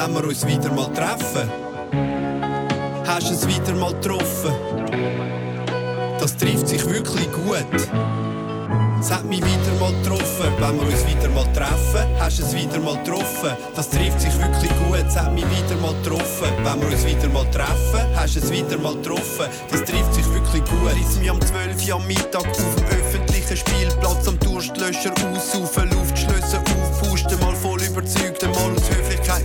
Wenn 0.06 0.16
wir 0.16 0.26
uns 0.26 0.46
wieder 0.46 0.70
mal 0.74 0.92
treffen, 0.94 1.50
hast 3.08 3.30
du 3.30 3.34
es 3.36 3.48
wieder 3.48 3.74
mal 3.74 3.94
getroffen. 3.94 4.52
Das 6.20 6.36
trifft 6.36 6.68
sich 6.68 6.86
wirklich 6.90 7.32
gut. 7.32 7.90
Es 9.00 9.10
hat 9.10 9.24
mich 9.24 9.40
wieder 9.40 9.80
mal 9.80 9.94
getroffen, 10.04 10.52
wenn 10.60 10.76
wir 10.76 10.88
uns 10.88 11.08
wieder 11.08 11.30
mal 11.30 11.46
treffen, 11.54 12.06
hast 12.20 12.38
du 12.38 12.44
es 12.44 12.54
wieder 12.54 12.82
mal 12.82 12.98
getroffen. 12.98 13.56
Das 13.78 13.90
trifft 13.90 14.20
sich 14.20 14.38
wirklich 14.38 14.72
gut, 14.72 15.06
es 15.08 15.18
hat 15.18 15.34
mich 15.34 15.46
wieder 15.46 15.80
mal 15.82 15.94
getroffen, 16.04 16.52
wenn 16.64 16.82
wir 16.82 16.88
uns 16.88 17.06
wieder 17.06 17.30
mal 17.30 17.46
treffen, 17.46 18.02
hast 18.14 18.36
du 18.36 18.40
es 18.40 18.52
wieder 18.52 18.78
mal 18.80 18.96
getroffen. 18.96 19.48
Das 19.72 19.86
trifft 19.86 20.14
sich 20.16 20.26
wirklich 20.34 20.66
gut. 20.66 21.00
Ist 21.00 21.22
mir 21.22 21.32
am 21.32 21.40
12 21.40 21.88
Uhr 21.88 21.96
am 21.96 22.08
Mittag 22.08 22.46
auf 22.46 22.76
dem 22.76 22.86
öffentlichen 22.88 23.56
Spielplatz 23.56 24.28
am 24.28 24.38
Durstlöscher 24.40 25.14
aussaufen, 25.32 25.90
Luftschlösser 25.92 26.60
über 26.60 26.83
überzeugt, 27.94 28.44
einmal 28.44 28.72
aus 28.72 28.84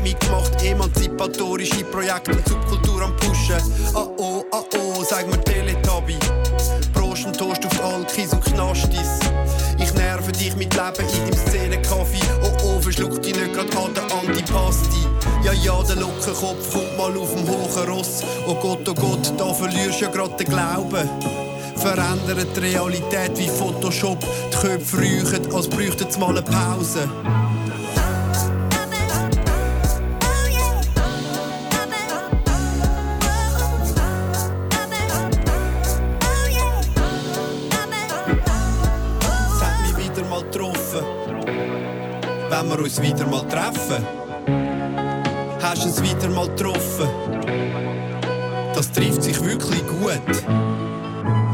mitgemacht. 0.02 0.62
Emanzipatorische 0.62 1.84
Projekte 1.84 2.32
und 2.32 2.48
Subkultur 2.48 3.02
am 3.02 3.16
Pushen. 3.16 3.60
Ah 3.94 4.06
oh, 4.16 4.44
ah 4.52 4.62
oh, 4.76 5.04
sag 5.04 5.26
mir 5.28 5.42
Teletubby. 5.44 6.16
Prost 6.94 7.26
und 7.26 7.36
Toast 7.36 7.64
auf 7.66 7.84
Alkis 7.84 8.32
und 8.32 8.44
Knastis. 8.44 9.20
Ich 9.78 9.92
nerve 9.94 10.32
dich 10.32 10.56
mit 10.56 10.74
Leben 10.74 11.08
in 11.10 11.30
deinem 11.30 11.46
Szenenkaffee. 11.46 12.20
Oh 12.42 12.50
oh, 12.64 12.80
verschluck 12.80 13.22
dich 13.22 13.34
nicht 13.34 13.52
grad 13.54 13.76
an 13.76 13.94
der 13.94 14.04
Antipasti. 14.04 15.06
Ja, 15.44 15.52
ja, 15.52 15.82
der 15.82 15.96
Lockenkopf 15.96 16.72
kommt 16.72 16.96
mal 16.96 17.16
auf 17.16 17.34
dem 17.34 17.48
hohen 17.48 17.88
Ross. 17.88 18.24
Oh 18.46 18.54
Gott, 18.54 18.88
oh 18.88 18.94
Gott, 18.94 19.32
da 19.36 19.52
verlierst 19.52 20.00
du 20.00 20.04
ja 20.04 20.10
grad 20.10 20.40
den 20.40 20.48
Glauben. 20.48 21.08
Verändert 21.76 22.56
die 22.56 22.60
Realität 22.60 23.38
wie 23.38 23.48
Photoshop. 23.48 24.18
Die 24.20 24.56
Köpfe 24.56 24.96
räuchen, 24.96 25.54
als 25.54 25.68
bräuchten 25.68 26.10
sie 26.10 26.18
mal 26.18 26.30
eine 26.30 26.42
Pause. 26.42 27.08
Wir 42.78 42.84
uns 42.84 43.02
wieder 43.02 43.26
mal 43.26 43.42
treffen. 43.48 44.06
Hast 45.60 45.84
du 45.84 45.88
es 45.88 46.02
wieder 46.02 46.28
mal 46.28 46.46
getroffen? 46.48 47.08
Das 48.72 48.92
trifft 48.92 49.22
sich 49.22 49.42
wirklich 49.44 49.82
gut. 49.86 50.44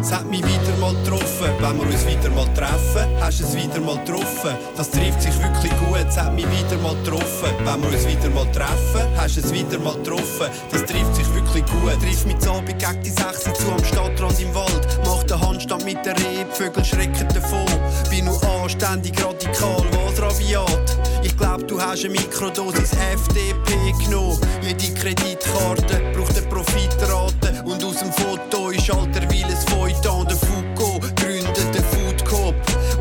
Es 0.02 0.12
hat 0.12 0.26
mich 0.26 0.44
wieder 0.44 0.76
mal 0.78 0.92
getroffen, 0.96 1.48
wenn 1.60 1.76
wir 1.78 1.86
uns 1.86 2.06
wieder 2.06 2.28
mal 2.28 2.46
treffen. 2.52 3.08
Hast 3.20 3.40
du 3.40 3.44
es 3.44 3.56
wieder 3.56 3.80
mal 3.80 3.96
getroffen? 4.04 4.54
Das 4.76 4.90
trifft 4.90 5.22
sich 5.22 5.32
wirklich 5.42 5.72
gut. 5.78 6.04
Es 6.06 6.18
hat 6.18 6.34
mich 6.34 6.44
wieder 6.44 6.76
mal 6.82 6.94
getroffen, 6.96 7.48
wenn 7.64 7.82
wir 7.82 7.88
uns 7.88 8.06
wieder 8.06 8.28
mal 8.28 8.44
treffen. 8.52 9.08
Hast 9.16 9.36
du 9.36 9.40
es 9.40 9.52
wieder 9.52 9.78
mal 9.78 9.94
getroffen? 9.94 10.50
Das 10.70 10.84
trifft 10.84 11.14
sich 11.14 11.34
wirklich 11.34 11.64
gut. 11.64 12.02
Triff 12.02 12.26
mich 12.26 12.38
zu 12.38 12.52
gegen 12.66 13.02
die 13.02 13.10
6 13.10 13.44
zu 13.44 13.72
am 13.72 13.82
Stadtrand 13.82 14.38
im 14.40 14.54
Wald. 14.54 15.00
Mach 15.06 15.22
den 15.22 15.40
Handstand 15.40 15.86
mit 15.86 16.04
der 16.04 16.18
Rebe, 16.18 16.50
Vögel 16.52 16.84
schrecken 16.84 17.28
davon. 17.32 17.64
Bin 18.10 18.26
nur 18.26 18.38
anständig 18.62 19.14
radikal, 19.24 19.84
was 19.92 20.20
rabiat. 20.20 21.03
Ich 21.24 21.36
glaub, 21.38 21.66
du 21.66 21.80
hast 21.80 22.04
eine 22.04 22.12
Mikrodosis 22.12 22.92
FDP 22.92 23.92
genommen. 24.04 24.38
Jede 24.62 24.92
Kreditkarte 24.92 26.00
braucht 26.14 26.36
eine 26.36 26.46
Profitrate. 26.46 27.62
Und 27.64 27.82
aus 27.82 27.98
dem 27.98 28.12
Foto 28.12 28.70
ist 28.70 28.90
alter 28.90 29.22
Willes 29.30 29.64
Feuilleton. 29.70 30.26
Der 30.28 30.36
Foucault 30.36 31.16
gründet 31.16 31.74
den 31.74 31.84
Food 31.84 32.24
Coop. 32.26 32.54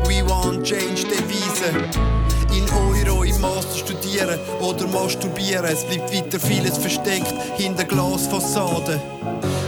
We 0.08 0.26
want 0.26 0.64
change 0.64 1.04
Devise. 1.04 1.70
In 2.56 2.64
Euro 2.70 3.24
im 3.24 3.38
Master 3.40 3.76
studieren 3.76 4.38
oder 4.60 4.86
masturbieren. 4.86 5.66
Es 5.66 5.84
bleibt 5.84 6.12
weiter 6.14 6.40
vieles 6.40 6.78
versteckt 6.78 7.34
hinter 7.56 7.84
Glasfassaden. 7.84 9.00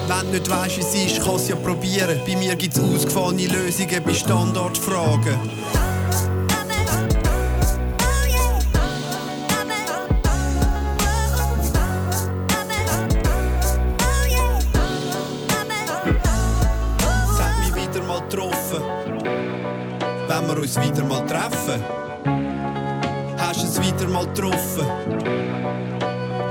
Wenn 0.09 0.31
nicht 0.31 0.49
weisst, 0.49 0.79
wie 0.79 0.81
es 0.81 1.13
ist, 1.13 1.25
kannst 1.25 1.51
ja 1.51 1.57
probieren. 1.57 2.19
Bei 2.27 2.37
mir 2.37 2.57
gibt's 2.57 2.81
ausgefallene 2.81 3.49
Lösungen 3.49 4.03
bei 4.03 4.15
Standardfragen. 4.15 5.86
Uns 20.67 20.81
wieder 20.81 21.05
mal 21.05 21.25
treffen. 21.27 21.81
Hast 23.39 23.63
du 23.63 23.67
es 23.67 23.81
wieder 23.81 24.09
mal 24.09 24.27
getroffen? 24.27 24.85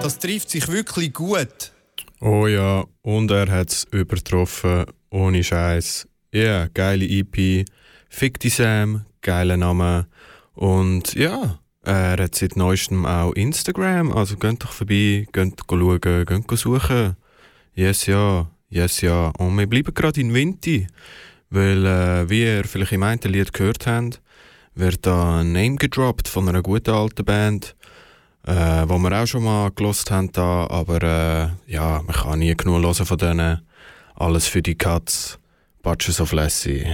Das 0.02 0.18
trifft 0.20 0.50
sich 0.50 0.70
wirklich 0.70 1.12
gut. 1.14 1.74
Oh 2.22 2.48
ja, 2.48 2.86
und 3.02 3.30
er 3.32 3.52
hat 3.52 3.72
es 3.72 3.84
übertroffen, 3.92 4.86
ohne 5.10 5.44
Scheiß. 5.44 6.08
Ja, 6.32 6.42
yeah, 6.42 6.70
geile 6.74 7.06
EP, 7.06 7.66
Fick 8.10 8.40
die 8.40 8.50
Sam, 8.50 9.04
geiler 9.22 9.58
Name. 9.58 10.08
Und 10.54 11.14
ja, 11.16 11.60
er 11.84 12.18
hat 12.18 12.36
seit 12.36 12.56
neuestem 12.56 13.06
auch 13.06 13.34
Instagram, 13.34 14.14
also 14.14 14.38
geht 14.38 14.64
doch 14.64 14.72
vorbei, 14.72 15.28
geht 15.34 15.62
schauen, 15.70 16.00
geht 16.00 16.58
suchen. 16.58 17.18
Yes, 17.74 18.06
ja, 18.06 18.50
yes, 18.70 19.02
ja. 19.02 19.34
Und 19.38 19.58
wir 19.58 19.68
bleiben 19.68 19.94
gerade 19.94 20.22
in 20.22 20.34
Vinti, 20.34 20.88
weil, 21.50 21.86
äh, 21.86 22.30
wie 22.30 22.44
ihr 22.44 22.64
vielleicht 22.66 22.92
im 22.92 23.04
einen 23.04 23.22
Lied 23.22 23.54
gehört 23.54 23.88
habt, 23.88 24.22
wird 24.76 25.06
da 25.06 25.40
ein 25.40 25.54
Name 25.54 25.76
gedroppt 25.76 26.28
von 26.28 26.48
einer 26.50 26.62
guten 26.62 26.94
alten 26.94 27.26
Band, 27.26 27.76
äh, 28.46 28.84
wo 28.88 28.98
wir 28.98 29.12
auch 29.12 29.26
schon 29.26 29.44
mal 29.44 29.72
gelost 29.72 30.12
haben 30.12 30.32
da, 30.32 30.68
aber 30.68 31.02
äh, 31.02 31.72
ja, 31.72 32.02
man 32.06 32.16
kann 32.16 32.40
nie 32.40 32.56
genug 32.56 32.84
hören 32.84 33.06
von 33.06 33.18
denen. 33.18 33.62
Alles 34.16 34.48
für 34.48 34.62
die 34.62 34.76
Cuts, 34.76 35.40
Batches 35.82 36.22
of 36.22 36.32
Lassie. 36.32 36.86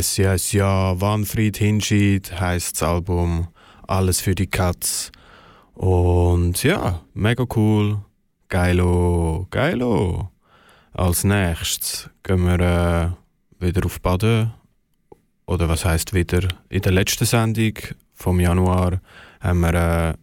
Yes, 0.00 0.16
yes, 0.16 0.52
ja. 0.52 0.98
Wanfried 0.98 1.58
Hinschied 1.58 2.40
heißt 2.40 2.80
das 2.80 2.88
Album. 2.88 3.48
Alles 3.86 4.22
für 4.22 4.34
die 4.34 4.46
Katz. 4.46 5.12
Und 5.74 6.62
ja, 6.62 7.02
mega 7.12 7.44
cool. 7.54 7.98
Geilo, 8.48 9.46
geilo. 9.50 10.30
Als 10.94 11.24
nächstes 11.24 12.08
gehen 12.22 12.46
wir 12.46 12.60
äh, 13.60 13.62
wieder 13.62 13.84
auf 13.84 14.00
Baden. 14.00 14.54
Oder 15.44 15.68
was 15.68 15.84
heißt 15.84 16.14
wieder? 16.14 16.48
In 16.70 16.80
der 16.80 16.92
letzten 16.92 17.26
Sendung 17.26 17.74
vom 18.14 18.40
Januar 18.40 19.02
haben 19.40 19.60
wir 19.60 19.74
äh, 19.74 20.14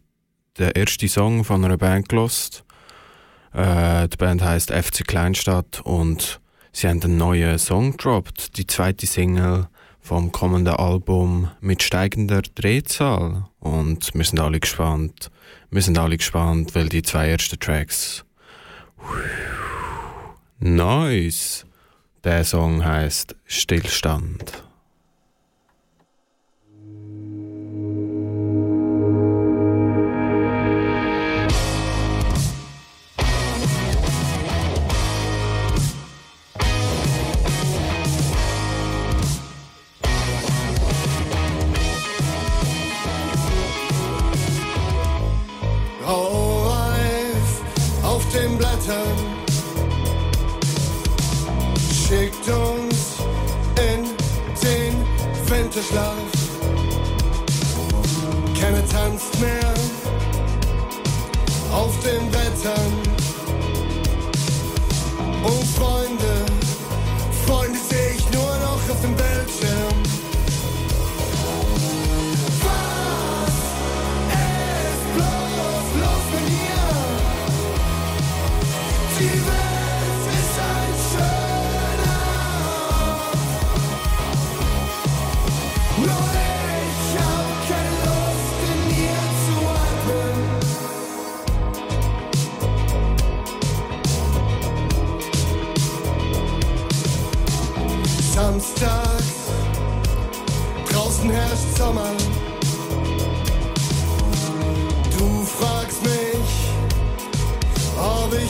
den 0.57 0.71
ersten 0.71 1.07
Song 1.07 1.43
von 1.43 1.63
einer 1.63 1.77
Band 1.77 2.09
gelost. 2.09 2.63
Äh, 3.53 4.07
die 4.07 4.17
Band 4.17 4.41
heißt 4.41 4.71
FC 4.71 5.05
Kleinstadt 5.05 5.81
und 5.81 6.41
Sie 6.79 6.87
haben 6.87 7.01
einen 7.01 7.17
neuen 7.17 7.57
Song 7.57 7.93
gedroppt, 7.93 8.55
die 8.55 8.67
zweite 8.67 9.07
Single 9.07 9.67
vom 9.99 10.31
kommenden 10.31 10.75
Album 10.75 11.49
mit 11.59 11.81
steigender 11.81 12.43
Drehzahl. 12.43 13.45
Und 13.59 14.13
wir 14.13 14.23
sind 14.23 14.39
alle 14.39 14.59
gespannt. 14.59 15.31
Wir 15.71 15.81
sind 15.81 15.97
alle 15.97 16.17
gespannt, 16.17 16.75
weil 16.75 16.87
die 16.87 17.01
zwei 17.01 17.29
ersten 17.29 17.59
Tracks. 17.59 18.25
Nice! 20.59 21.65
Der 22.23 22.43
Song 22.43 22.85
heißt 22.85 23.35
Stillstand. 23.45 24.66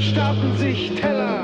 stapeln 0.00 0.56
sich 0.56 0.92
Teller. 0.94 1.37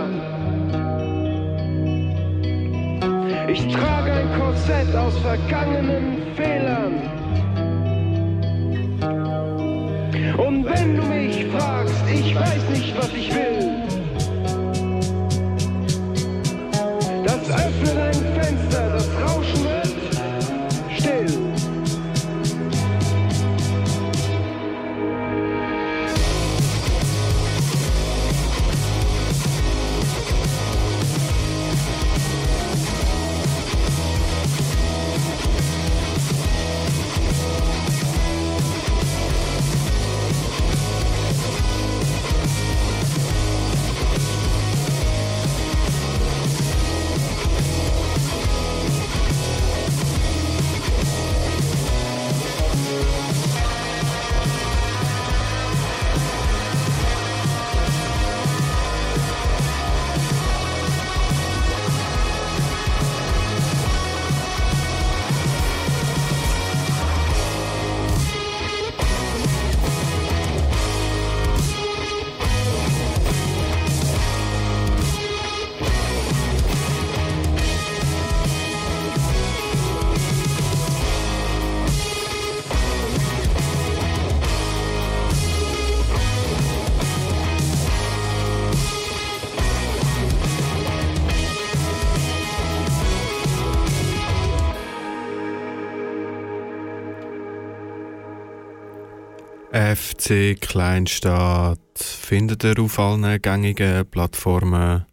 FC 100.24 100.58
Kleinstadt 100.58 101.78
findet 101.98 102.64
ihr 102.64 102.78
auf 102.78 102.98
allen 102.98 103.42
gängigen 103.42 104.06
Plattformen. 104.06 105.04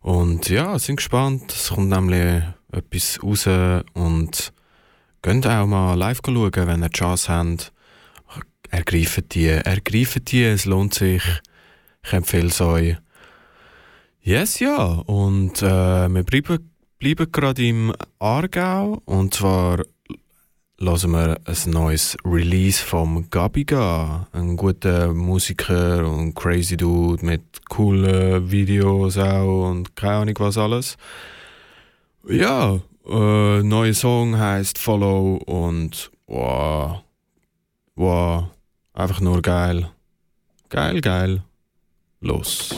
Und 0.00 0.48
ja, 0.48 0.78
sind 0.78 0.96
gespannt. 0.96 1.52
Es 1.52 1.70
kommt 1.70 1.88
nämlich 1.88 2.44
etwas 2.70 3.18
raus 3.22 3.48
und 3.94 4.52
könnt 5.20 5.48
auch 5.48 5.66
mal 5.66 5.94
live 5.94 6.20
schauen, 6.24 6.52
wenn 6.54 6.82
ihr 6.82 6.90
die 6.90 6.96
Chance 6.96 7.32
habt. 7.32 7.72
Ergreift 8.70 9.34
die, 9.34 9.46
ergreift 9.48 10.30
die, 10.30 10.44
es 10.44 10.64
lohnt 10.64 10.94
sich. 10.94 11.24
Ich 12.04 12.12
empfehle 12.12 12.46
es 12.46 12.60
euch. 12.60 12.96
Yes, 14.20 14.60
ja. 14.60 14.84
Und 14.84 15.60
äh, 15.62 16.08
wir 16.08 16.22
bleiben, 16.22 16.70
bleiben 17.00 17.32
gerade 17.32 17.66
im 17.66 17.92
Aargau. 18.20 19.02
Und 19.06 19.34
zwar 19.34 19.82
hören 20.82 21.12
wir 21.12 21.36
ein 21.46 21.70
neues 21.70 22.16
Release 22.24 22.82
vom 22.82 23.30
Gabiga, 23.30 24.26
ein 24.32 24.56
guter 24.56 25.12
Musiker 25.12 26.04
und 26.04 26.34
crazy 26.34 26.76
Dude 26.76 27.24
mit 27.24 27.68
coolen 27.68 28.50
Videos 28.50 29.16
auch 29.16 29.70
und 29.70 29.94
keine 29.94 30.14
Ahnung 30.14 30.34
was 30.40 30.58
alles. 30.58 30.96
Ja, 32.28 32.80
äh, 33.08 33.62
neuer 33.62 33.94
Song 33.94 34.36
heißt 34.36 34.76
Follow 34.76 35.36
und 35.36 36.10
wow, 36.26 37.02
wow, 37.94 38.44
einfach 38.92 39.20
nur 39.20 39.40
geil. 39.40 39.88
Geil, 40.68 41.00
geil. 41.00 41.42
Los. 42.20 42.74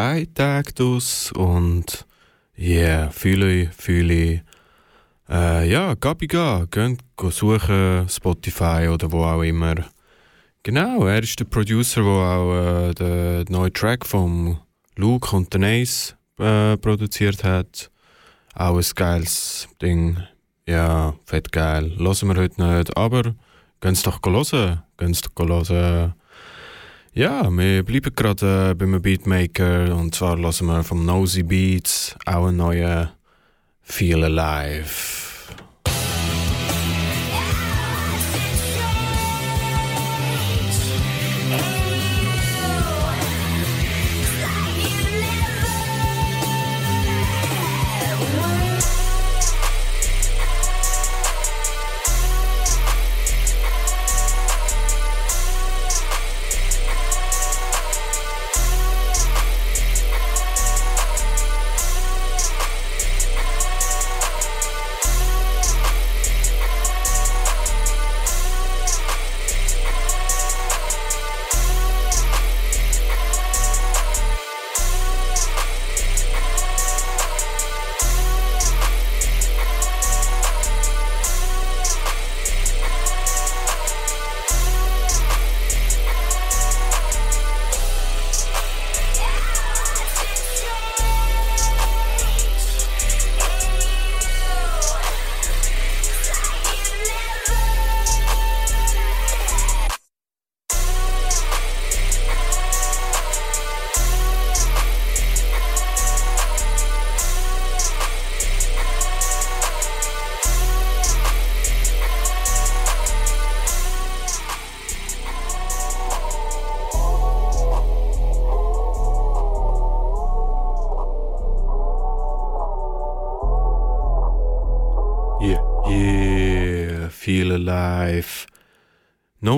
Zwei 0.00 0.26
Tagen 0.32 0.72
aus 0.82 1.30
und 1.32 2.06
yeah, 2.56 3.10
fühle 3.10 3.68
ich. 4.14 4.40
Äh, 5.28 5.70
ja, 5.70 5.92
Gabiga, 5.92 6.66
könnt 6.70 7.02
suchen, 7.18 8.08
Spotify 8.08 8.88
oder 8.90 9.12
wo 9.12 9.24
auch 9.24 9.42
immer. 9.42 9.74
Genau, 10.62 11.04
er 11.04 11.22
ist 11.22 11.38
der 11.38 11.44
Producer, 11.44 12.00
der 12.00 12.12
auch 12.12 12.88
äh, 12.88 12.94
den 12.94 13.52
neuen 13.52 13.74
Track 13.74 14.06
vom 14.06 14.58
Luke 14.96 15.36
und 15.36 15.52
den 15.52 15.64
Ace 15.64 16.16
äh, 16.38 16.78
produziert 16.78 17.44
hat. 17.44 17.90
Auch 18.54 18.78
ein 18.78 18.94
geiles 18.94 19.68
Ding. 19.82 20.16
Ja, 20.66 21.14
fett 21.26 21.52
geil. 21.52 21.92
Hören 21.98 22.28
wir 22.28 22.36
heute 22.36 22.62
nicht, 22.62 22.96
aber 22.96 23.34
gönnt 23.80 24.06
doch 24.06 24.20
hören. 24.24 24.82
Gönnt 24.96 25.26
doch 25.26 25.68
hören. 25.68 26.14
Ja, 27.12 27.50
wir 27.50 27.82
bleiben 27.82 28.14
gerade 28.14 28.70
äh, 28.70 28.74
beim 28.74 29.02
Beatmaker 29.02 29.96
und 29.96 30.14
zwar 30.14 30.38
lassen 30.38 30.66
wir 30.66 30.84
vom 30.84 31.04
Nosy 31.04 31.42
Beats 31.42 32.14
auch 32.24 32.52
neuen 32.52 33.08
Feel 33.82 34.22
Alive. 34.22 35.29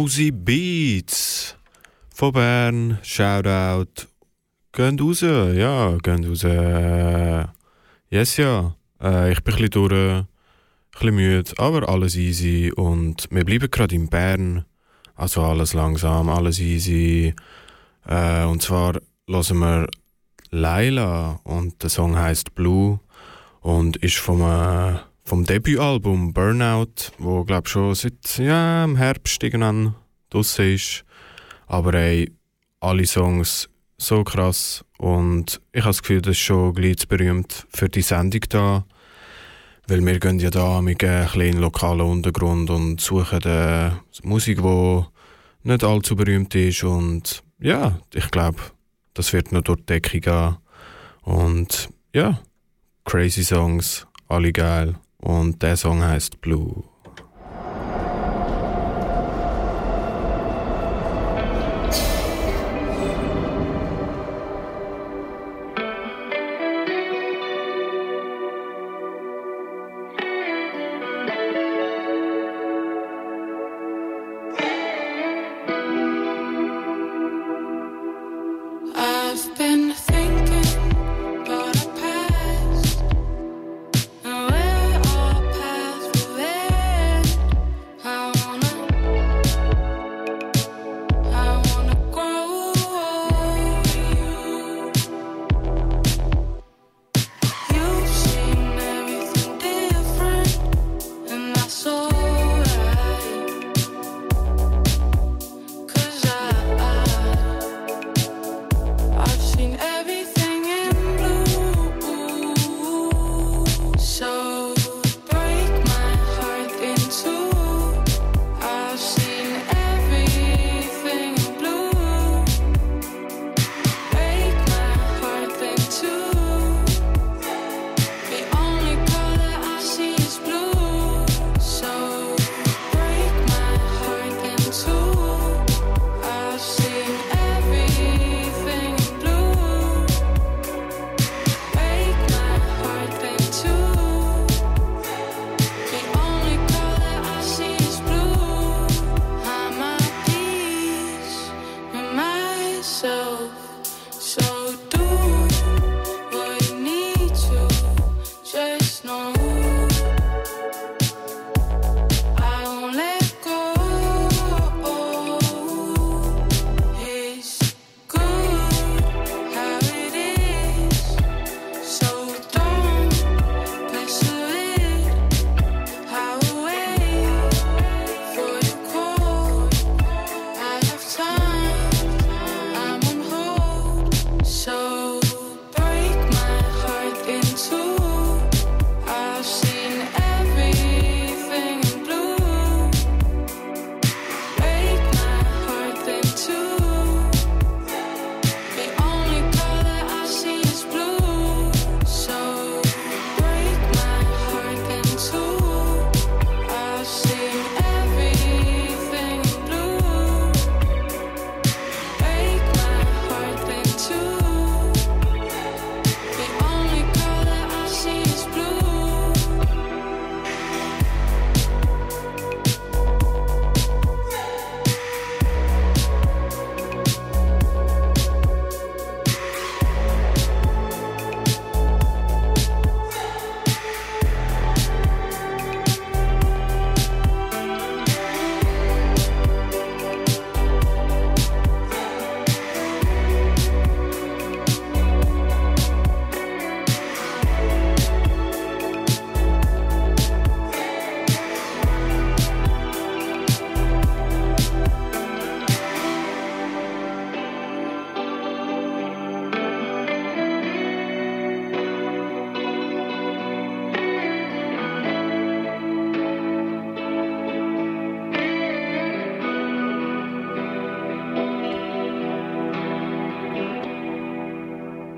Nosy 0.03 0.33
Beats 0.33 1.55
von 2.13 2.33
Bern, 2.33 2.99
Shoutout. 3.05 4.09
Geht 4.73 5.01
raus, 5.01 5.21
ja, 5.21 5.97
geht 5.99 6.27
raus. 6.29 6.43
Yes, 8.11 8.37
ja. 8.37 8.75
Äh, 9.01 9.31
ich 9.31 9.45
bin 9.45 9.55
ein 9.55 9.59
bisschen 9.59 9.71
durch, 9.71 9.93
ein 9.93 10.27
bisschen 10.91 11.15
müde, 11.15 11.53
aber 11.57 11.89
alles 11.89 12.17
easy. 12.17 12.73
Und 12.75 13.29
wir 13.31 13.45
bleiben 13.45 13.71
gerade 13.71 13.95
in 13.95 14.09
Bern. 14.09 14.65
Also 15.15 15.43
alles 15.43 15.73
langsam, 15.73 16.29
alles 16.31 16.59
easy. 16.59 17.33
Äh, 18.05 18.43
und 18.43 18.61
zwar 18.61 18.95
hören 19.29 19.59
wir 19.61 19.87
Laila 20.51 21.39
und 21.45 21.81
der 21.81 21.91
Song 21.91 22.19
heißt 22.19 22.57
Blue 22.57 22.99
und 23.61 23.99
ist 23.99 24.17
vom, 24.17 24.43
äh, 24.43 24.99
vom 25.25 25.45
Debütalbum 25.45 26.33
Burnout, 26.33 27.13
wo 27.19 27.45
glaube 27.45 27.69
schon 27.69 27.95
seit 27.95 28.39
ja, 28.39 28.85
im 28.85 28.97
Herbst 28.97 29.43
irgendwann 29.43 29.95
draussen 30.31 30.75
ist. 30.75 31.05
Aber 31.67 31.95
ey, 31.95 32.31
alle 32.81 33.07
Songs 33.07 33.69
so 33.99 34.25
krass 34.25 34.85
und 34.99 35.61
ich 35.73 35.83
habe 35.83 35.91
das 35.91 36.03
Gefühl, 36.03 36.23
das 36.23 36.33
ist 36.33 36.39
schon 36.41 36.75
gleich 36.75 37.09
berühmt 37.09 37.67
für 37.73 37.89
die 37.89 38.03
Sendung 38.03 38.43
da. 38.49 38.85
Weil 39.89 40.05
wir 40.05 40.21
gehen 40.21 40.39
ja 40.39 40.51
da 40.51 40.81
mit 40.81 41.03
einem 41.03 41.29
kleinen 41.29 41.59
lokalen 41.59 42.03
Untergrund 42.03 42.71
und 42.71 43.01
suchen 43.01 43.43
äh, 43.43 43.91
Musik, 44.23 44.63
die 44.63 45.03
nicht 45.65 45.85
allzu 45.85 46.17
berühmt 46.17 46.55
ist 46.55 46.85
und 46.85 47.43
ja, 47.61 47.99
ich 48.13 48.31
glaube, 48.31 48.59
das 49.15 49.33
wird 49.33 49.53
noch 49.53 49.63
durch 49.63 49.81
die 49.81 49.87
Decke 49.87 50.21
gehen. 50.21 50.57
Und 51.23 51.89
ja, 52.15 52.41
crazy 53.05 53.45
Songs, 53.45 54.07
alle 54.29 54.53
geil. 54.53 54.97
Und 55.23 55.63
der 55.63 55.77
Song 55.77 56.03
heißt 56.03 56.41
Blue. 56.41 56.83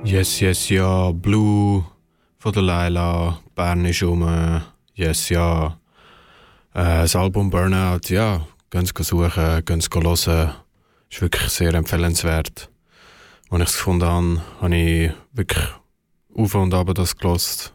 Yes, 0.05 0.41
yes, 0.41 0.69
ja, 0.69 1.13
Blue 1.13 1.83
von 2.39 2.53
der 2.53 2.63
Laila, 2.63 3.41
Bern 3.55 3.87
ist 3.87 4.03
um, 4.03 4.61
yes, 4.95 5.31
ja. 5.31 5.79
Äh, 6.75 7.03
das 7.03 7.17
Album 7.17 7.49
Burnout, 7.49 8.11
ja, 8.11 8.47
gehen 8.71 8.85
Sie 8.85 9.03
suchen, 9.03 9.65
gehen 9.65 9.81
Sie 9.81 9.89
hören. 9.95 10.55
Ist 11.11 11.23
wirklich 11.23 11.49
sehr 11.49 11.73
empfehlenswert. 11.73 12.71
Als 13.49 13.63
ich 13.63 13.69
es 13.69 13.77
gefunden 13.77 14.05
habe, 14.05 14.43
habe 14.61 14.77
ich 14.77 15.13
wirklich 15.33 15.65
auf 16.37 16.55
und 16.55 16.75
ab 16.75 16.93
das 16.95 17.17
gelost. 17.17 17.73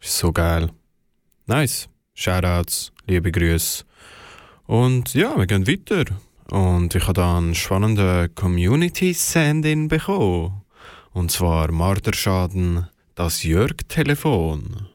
Ist 0.00 0.16
so 0.16 0.32
geil. 0.32 0.70
Nice. 1.46 1.90
Shoutouts, 2.14 2.90
liebe 3.06 3.30
Grüße 3.30 3.84
Und 4.66 5.12
ja, 5.12 5.36
wir 5.36 5.46
gehen 5.46 5.66
weiter. 5.66 6.04
Und 6.50 6.94
ich 6.94 7.02
habe 7.02 7.12
da 7.12 7.36
einen 7.36 7.54
spannenden 7.54 8.34
Community-Send 8.34 9.88
bekommen. 9.88 10.59
Und 11.12 11.32
zwar 11.32 11.72
Marderschaden, 11.72 12.86
das 13.16 13.42
Jörg-Telefon. 13.42 14.86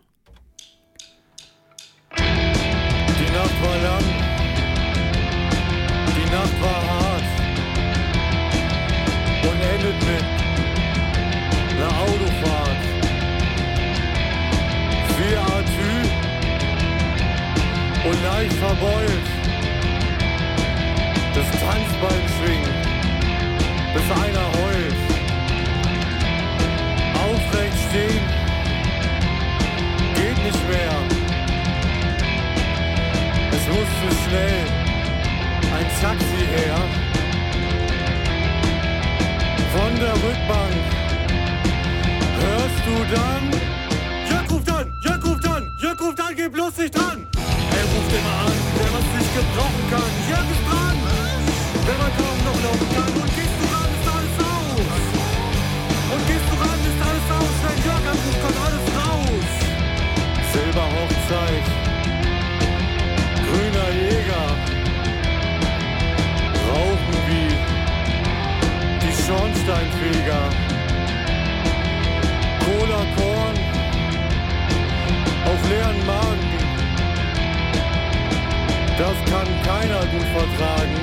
Die 2.18 3.32
Nacht 3.34 3.62
war 3.62 3.78
lang, 3.84 4.06
die 6.16 6.30
Nacht 6.32 6.62
war 6.62 6.82
hart 6.88 7.30
und 9.44 9.60
endet 9.62 10.00
mit 10.08 10.26
einer 11.76 11.92
Autofahrt. 12.00 12.84
Vier 15.18 15.42
Atü 15.42 15.96
und 18.08 18.24
leicht 18.24 18.54
verbeult. 18.54 19.28
Das 21.36 21.48
Tanzbein 21.60 22.24
schwingt, 22.38 22.76
bis 23.94 24.08
einer 24.12 24.45
nicht 30.46 30.70
mehr. 30.70 30.96
Es 33.52 33.64
musste 33.68 34.08
schnell 34.24 34.62
ein 35.78 35.88
Taxi 36.02 36.44
her. 36.56 36.78
Von 39.74 39.92
der 40.00 40.14
Rückbank 40.14 40.84
hörst 42.42 42.82
du 42.88 42.96
dann, 43.16 43.44
Jörg 44.30 44.52
ruft 44.52 44.70
an, 44.70 44.94
Jörg 45.02 45.26
ruft 45.26 45.48
an, 45.48 45.74
Jörg 45.78 46.00
ruft 46.00 46.22
an, 46.22 46.36
geh 46.36 46.48
bloß 46.48 46.78
nicht 46.78 46.96
dran. 46.96 47.26
Er 47.80 47.86
ruft 47.92 48.12
immer 48.18 48.36
an, 48.46 48.58
der 48.78 48.90
was 48.96 49.08
nicht 49.18 49.32
gebrauchen 49.38 49.86
kann. 49.90 50.12
Jörg 50.30 50.48
ist 50.56 50.64
dran, 50.70 50.98
wenn 51.88 51.98
man 51.98 52.12
kaum 52.20 52.38
noch 52.48 52.60
laufen 52.66 52.90
kann. 52.96 53.14
Und 53.22 53.32
gehst 53.38 53.58
du 53.60 53.66
ran, 53.74 53.90
ist 53.98 54.08
alles 54.16 54.38
aus. 54.46 55.02
Und 56.14 56.22
gehst 56.30 56.48
du 56.50 56.56
ran, 56.62 56.80
ist 56.90 57.02
alles 57.08 57.28
aus. 57.38 57.56
Wenn 57.66 57.80
Jörg 57.88 58.06
anruft, 58.14 58.42
kommt 58.44 58.60
alles 58.66 58.86
raus. 58.90 58.95
Silberhochzeit 60.56 61.68
grüner 63.46 63.90
Jäger 63.92 64.48
rauchen 66.70 67.18
wie 67.28 67.52
die 69.02 69.14
Schornsteinfeger. 69.22 70.44
Cola 72.64 73.02
Korn 73.18 73.56
auf 75.46 75.70
leeren 75.70 76.06
Magen. 76.06 76.52
Das 78.98 79.18
kann 79.30 79.50
keiner 79.66 80.06
gut 80.06 80.28
vertragen. 80.38 80.96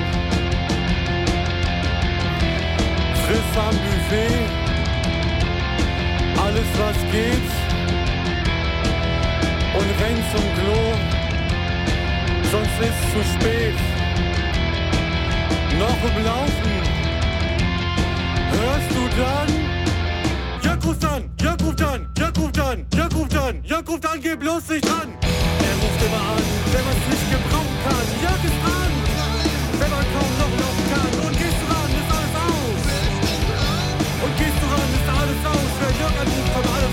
Friss 3.23 3.57
am 3.57 3.75
Buffet, 3.85 4.47
alles 6.43 6.69
was 6.79 6.97
geht 7.11 7.62
renn 9.99 10.23
zum 10.31 10.45
Klo 10.57 11.13
sonst 12.53 12.79
ist 12.87 13.01
zu 13.11 13.21
spät. 13.33 13.79
Noch 15.79 16.01
im 16.09 16.23
Laufen, 16.23 16.73
hörst 18.51 18.91
du 18.95 19.03
dann? 19.17 19.49
Jörg 20.63 20.85
ruft 20.85 21.05
an, 21.05 21.21
Jörg 21.41 21.59
ruft 21.65 21.81
an, 21.81 22.07
Jörg 22.15 22.37
ruft 22.37 22.59
an, 22.59 22.85
Jörg 22.93 23.15
ruft 23.15 23.35
an, 23.35 23.63
Jörg 23.63 23.89
ruft 23.89 24.05
an, 24.05 24.21
geh 24.21 24.35
bloß 24.35 24.69
nicht 24.69 24.87
an. 24.87 25.09
Er 25.67 25.75
ruft 25.81 26.01
immer 26.05 26.23
an, 26.33 26.43
wenn 26.73 26.85
man 26.85 26.95
es 27.01 27.05
nicht 27.09 27.27
gebrauchen 27.33 27.77
kann. 27.85 28.07
Jörg 28.23 28.41
ist 28.49 28.59
dran, 28.63 28.91
wenn 29.79 29.91
man 29.95 30.05
kaum 30.13 30.31
noch 30.41 30.53
laufen 30.61 30.85
kann. 30.93 31.11
Und 31.25 31.33
gehst 31.41 31.59
du 31.61 31.65
ran, 31.73 31.89
ist 31.99 32.11
alles 32.17 32.35
aus. 32.45 32.81
Und 34.23 34.33
gehst 34.37 34.59
du 34.61 34.65
ran, 34.73 34.89
ist 34.97 35.09
alles 35.19 35.41
aus. 35.53 35.71
Wenn 35.81 35.95
Jörg 36.01 36.15
anruft, 36.21 36.49
kommt 36.53 36.69
alles 36.77 36.92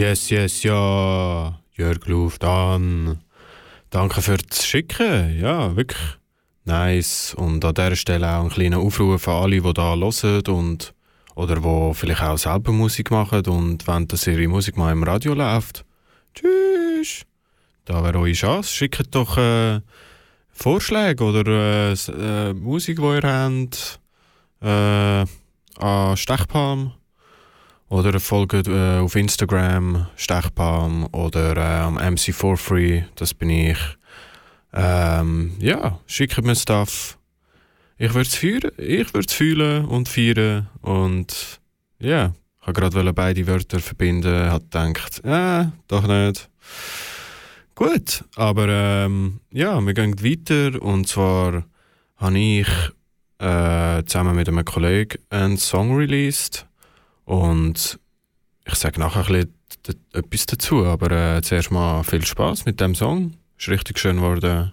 Yes, 0.00 0.30
yes, 0.30 0.62
ja. 0.62 1.60
Jörg 1.76 2.08
ruft 2.08 2.42
an. 2.42 3.18
Danke 3.90 4.22
fürs 4.22 4.64
Schicken. 4.64 5.38
Ja, 5.38 5.76
wirklich 5.76 6.00
nice. 6.64 7.34
Und 7.34 7.62
an 7.66 7.74
dieser 7.74 7.96
Stelle 7.96 8.26
auch 8.26 8.40
einen 8.40 8.48
kleinen 8.48 8.80
Aufruf 8.80 9.28
an 9.28 9.42
alle, 9.42 9.60
die 9.60 9.74
da 9.74 9.94
hören 9.94 10.42
und 10.48 10.94
oder 11.34 11.56
die 11.56 11.94
vielleicht 11.94 12.22
auch 12.22 12.38
selber 12.38 12.72
Musik 12.72 13.10
machen 13.10 13.44
und 13.44 13.86
wenn 13.86 14.08
dass 14.08 14.26
ihre 14.26 14.48
Musik 14.48 14.78
mal 14.78 14.90
im 14.90 15.02
Radio 15.02 15.34
läuft. 15.34 15.84
Tschüss. 16.32 17.26
Da 17.84 18.02
wäre 18.02 18.20
eure 18.20 18.32
Chance. 18.32 18.72
Schickt 18.72 19.14
doch 19.14 19.36
äh, 19.36 19.82
Vorschläge 20.50 21.22
oder 21.24 21.46
äh, 21.46 21.92
äh, 21.92 22.54
Musik, 22.54 22.96
die 22.96 23.02
ihr 23.02 23.22
habt, 23.22 24.00
äh, 24.62 25.26
an 25.78 26.16
Stechpalm. 26.16 26.92
Oder 27.90 28.20
folgt 28.20 28.68
äh, 28.68 28.98
auf 28.98 29.16
Instagram 29.16 30.06
Stechpalm 30.14 31.08
oder 31.10 31.56
äh, 31.56 31.80
am 31.80 31.98
MC4Free, 31.98 33.02
das 33.16 33.34
bin 33.34 33.50
ich. 33.50 33.78
Ähm, 34.72 35.56
ja, 35.58 35.98
schickt 36.06 36.40
mir 36.44 36.54
Stuff. 36.54 37.18
Ich 37.98 38.14
würde 38.14 38.28
es 38.28 38.36
fühlen, 38.36 38.70
fühlen 39.28 39.84
und 39.86 40.08
feiern 40.08 40.68
und 40.82 41.60
ja, 41.98 42.32
ich 42.60 42.66
habe 42.68 42.80
gerade 42.80 43.12
beide 43.12 43.46
Wörter 43.48 43.80
verbinden, 43.80 44.50
hat 44.52 44.70
gedacht, 44.70 45.24
äh, 45.24 45.66
doch 45.88 46.06
nicht. 46.06 46.48
Gut, 47.74 48.24
aber 48.36 48.68
ähm, 48.68 49.40
ja, 49.50 49.80
wir 49.80 49.94
gehen 49.94 50.22
weiter 50.22 50.80
und 50.80 51.08
zwar 51.08 51.64
habe 52.18 52.38
ich 52.38 52.68
äh, 53.38 54.04
zusammen 54.04 54.36
mit 54.36 54.48
einem 54.48 54.64
Kollegen 54.64 55.18
einen 55.28 55.56
Song 55.56 55.96
released 55.96 56.69
und 57.30 58.00
ich 58.66 58.74
sage 58.74 58.98
nachher 58.98 59.24
ein 59.28 59.46
bisschen 59.78 60.04
etwas 60.12 60.46
dazu, 60.46 60.84
aber 60.84 61.36
äh, 61.36 61.42
zuerst 61.42 61.70
mal 61.70 62.02
viel 62.02 62.26
Spaß 62.26 62.64
mit 62.64 62.80
dem 62.80 62.96
Song. 62.96 63.34
Ist 63.56 63.68
richtig 63.68 64.00
schön 64.00 64.16
geworden. 64.16 64.72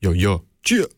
Ja, 0.00 0.10
ja, 0.12 0.40
tschüss. 0.62 0.88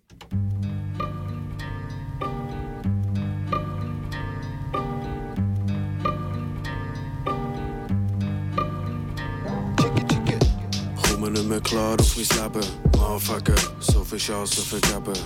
Komme 11.02 11.30
nicht 11.32 11.48
mehr 11.48 11.60
klar 11.60 11.96
auf 11.98 12.16
mein 12.16 12.26
Leben. 12.28 12.68
Anfangen, 12.94 13.56
so 13.80 14.04
viel 14.04 14.18
Chancen 14.18 14.62
vergeben. 14.62 15.18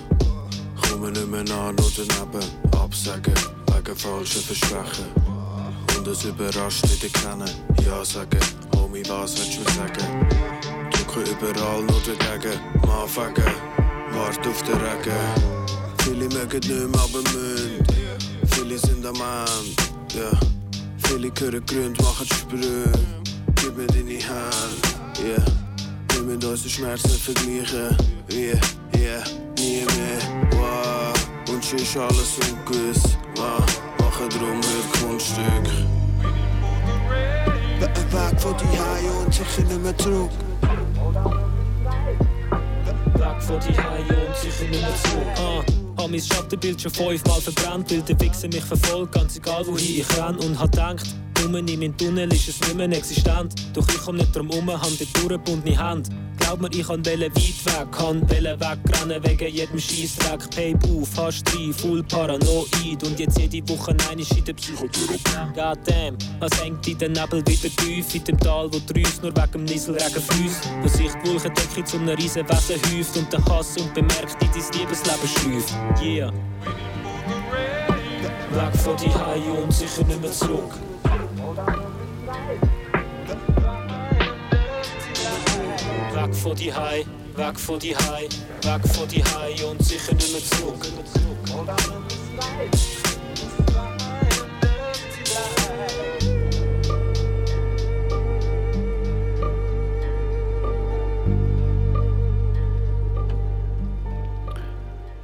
Komme 0.88 1.10
nicht 1.10 1.30
mehr 1.30 1.44
nah 1.44 1.70
nur 1.70 1.92
daneben. 1.94 2.48
Absagen, 2.80 3.34
wegen 3.66 3.94
falschen 3.94 4.40
Versprechen. 4.40 5.33
Und 6.04 6.12
es 6.12 6.24
überrascht 6.24 6.84
wieder 6.84 7.08
kennen. 7.18 7.50
Ja 7.86 8.04
sagen, 8.04 8.38
Homie, 8.76 9.02
was 9.08 9.38
willst 9.38 9.54
du 9.54 9.60
mir 9.60 9.70
sagen? 9.70 10.28
Drücke 10.90 11.30
überall 11.30 11.80
nur 11.80 12.00
dagegen. 12.04 12.60
Anfangen, 12.82 13.54
wart 14.12 14.46
auf 14.46 14.62
den 14.64 14.74
Regen. 14.74 15.16
Viele 16.02 16.28
mögen 16.28 16.60
nicht 16.60 16.68
mehr, 16.68 17.00
aber 17.00 17.22
müssen. 17.32 17.82
Viele 18.50 18.78
sind 18.78 19.06
am 19.06 19.14
Ende, 19.14 20.20
ja. 20.20 20.30
Viele 21.08 21.32
hören 21.40 21.64
Gründe, 21.64 22.02
machen 22.02 22.26
Sprünge. 22.26 22.92
Gib 23.54 23.74
mir 23.74 23.86
deine 23.86 24.18
Hand, 24.28 25.24
yeah. 25.24 25.42
Wir 26.12 26.20
müssen 26.20 26.50
unsere 26.50 26.68
Schmerzen 26.68 27.08
vergleichen, 27.08 27.96
yeah, 28.30 28.60
yeah, 28.94 29.24
nie 29.56 29.86
mehr, 29.96 30.50
wow. 30.50 31.14
Und 31.48 31.64
schon 31.64 31.78
ist 31.78 31.96
alles 31.96 32.36
ungewiss, 32.50 33.16
wow. 33.36 33.64
Machen 34.00 34.28
drum 34.28 34.60
Kunststück. 35.00 35.93
Weg 38.14 38.40
von 38.40 38.54
die 38.56 38.78
Haie 38.78 39.10
und 39.24 39.34
sicher 39.34 39.62
nicht 39.62 39.82
mehr 39.82 39.98
zurück. 39.98 40.30
Weg 43.14 43.42
von 43.42 43.58
die 43.60 43.68
und 43.68 44.36
sicher 44.36 44.70
nicht 44.70 44.80
mehr 44.80 44.96
zurück. 45.02 45.26
Ah, 45.36 46.00
hab 46.00 46.10
mein 46.10 46.20
Schattenbild 46.20 46.80
schon 46.80 46.92
fünfmal 46.92 47.40
verbrannt, 47.40 47.90
weil 47.90 48.02
der 48.02 48.20
Wichser 48.20 48.46
mich 48.46 48.62
verfolgt, 48.62 49.14
ganz 49.14 49.36
egal 49.36 49.66
wohin 49.66 50.00
ich 50.00 50.16
renn 50.16 50.36
und 50.36 50.58
hab 50.60 50.70
gedacht, 50.70 51.06
Dumme 51.34 51.58
in 51.58 51.66
meinem 51.66 51.96
Tunnel 51.96 52.32
ist 52.32 52.48
es 52.48 52.60
nicht 52.60 52.74
mehr 52.74 52.90
existent. 52.90 53.54
Doch 53.72 53.88
ich 53.88 53.98
komm 53.98 54.16
nicht 54.16 54.34
drum 54.34 54.50
um, 54.50 54.70
hab 54.70 54.88
die 54.98 55.06
durchgebundene 55.12 55.76
Hand. 55.76 56.08
Glaub 56.38 56.60
mir, 56.60 56.68
ich 56.72 56.86
kann 56.86 57.04
weit 57.06 57.20
weg, 57.20 57.92
kann 57.92 58.30
wegrennen 58.30 59.24
wegen 59.24 59.54
jedem 59.54 59.80
Scheissdreck. 59.80 60.50
Pay 60.50 60.74
auf, 60.74 61.08
hast 61.16 61.44
drei, 61.44 61.72
full 61.72 62.02
paranoid 62.02 63.02
und 63.02 63.18
jetzt 63.18 63.38
jede 63.38 63.66
Woche 63.68 63.96
eine 64.10 64.22
in 64.22 64.44
der 64.44 64.52
Psychotherapie. 64.52 65.54
Goddamn, 65.54 66.18
was 66.40 66.62
hängt 66.62 66.86
in 66.86 66.98
den 66.98 67.12
Nebel 67.12 67.46
wieder 67.46 67.74
tief 67.76 68.14
in 68.14 68.24
dem 68.24 68.38
Tal, 68.38 68.70
wo 68.72 68.78
drüst 68.86 69.22
nur 69.22 69.34
wegen 69.34 69.52
dem 69.52 69.64
Nieselregen 69.64 70.22
fließt. 70.22 70.68
Wo 70.82 70.88
sich 70.88 71.12
die 71.12 71.28
Wolkendecke 71.28 71.84
zu 71.84 71.96
einem 71.96 72.16
riesen 72.16 72.48
Wesen 72.48 72.76
häuft 72.92 73.16
und 73.16 73.32
der 73.32 73.44
Hass 73.46 73.76
unbemerkt 73.78 74.42
in 74.42 74.48
dein 74.50 74.80
Liebesleben 74.80 75.28
schläuft. 75.28 75.74
Yeah. 76.02 76.32
Weg 78.52 78.80
von 78.82 78.96
die 78.96 79.12
Haie 79.12 79.62
und 79.62 79.72
sicher 79.72 80.04
nicht 80.04 80.20
mehr 80.20 80.30
zurück. 80.30 80.74
Weg 86.12 86.34
von 86.34 86.54
die 86.56 86.72
Hai, 86.72 87.04
weg 87.36 87.58
von 87.58 87.78
die 87.78 87.96
Hai, 87.96 88.28
weg 88.62 88.88
von 88.94 89.08
die 89.08 89.22
Hai 89.22 89.54
und 89.64 89.84
sicher 89.84 90.14
nicht 90.14 90.32
mehr 90.32 90.42
zurück. 90.42 90.86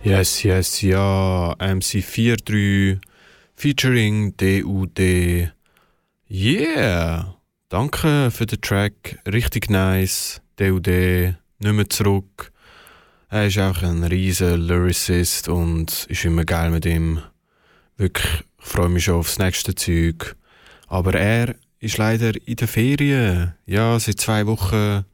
Yes, 0.02 0.42
yes, 0.44 0.80
ja. 0.82 1.54
MC43 1.58 2.98
featuring 3.54 4.34
DUD. 4.36 5.52
Yeah! 6.32 7.34
Danke 7.70 8.30
für 8.30 8.46
den 8.46 8.60
Track. 8.60 9.18
Richtig 9.26 9.68
nice. 9.68 10.40
DUD, 10.60 10.86
nicht 10.86 11.36
mehr 11.58 11.90
zurück. 11.90 12.52
Er 13.28 13.48
ist 13.48 13.58
auch 13.58 13.82
ein 13.82 14.04
riesiger 14.04 14.56
Lyricist 14.56 15.48
und 15.48 16.06
ist 16.08 16.24
immer 16.24 16.44
geil 16.44 16.70
mit 16.70 16.86
ihm. 16.86 17.20
Wirklich, 17.96 18.44
ich 18.60 18.64
freue 18.64 18.88
mich 18.88 19.06
schon 19.06 19.16
aufs 19.16 19.38
nächste 19.38 19.74
Zeug. 19.74 20.36
Aber 20.86 21.14
er 21.14 21.56
ist 21.80 21.98
leider 21.98 22.30
in 22.46 22.54
der 22.54 22.68
Ferien. 22.68 23.54
Ja, 23.66 23.98
seit 23.98 24.20
zwei 24.20 24.46
Wochen 24.46 25.04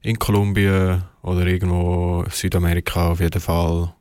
in 0.00 0.18
Kolumbien 0.18 1.02
oder 1.20 1.46
irgendwo 1.46 2.22
in 2.22 2.30
Südamerika 2.30 3.10
auf 3.10 3.20
jeden 3.20 3.40
Fall 3.40 3.93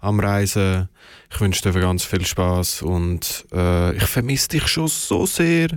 am 0.00 0.20
Reisen. 0.20 0.88
Ich 1.30 1.40
wünsche 1.40 1.70
dir 1.70 1.80
ganz 1.80 2.04
viel 2.04 2.24
Spaß 2.24 2.82
und 2.82 3.46
äh, 3.52 3.96
ich 3.96 4.04
vermisse 4.04 4.48
dich 4.48 4.66
schon 4.68 4.88
so 4.88 5.26
sehr. 5.26 5.68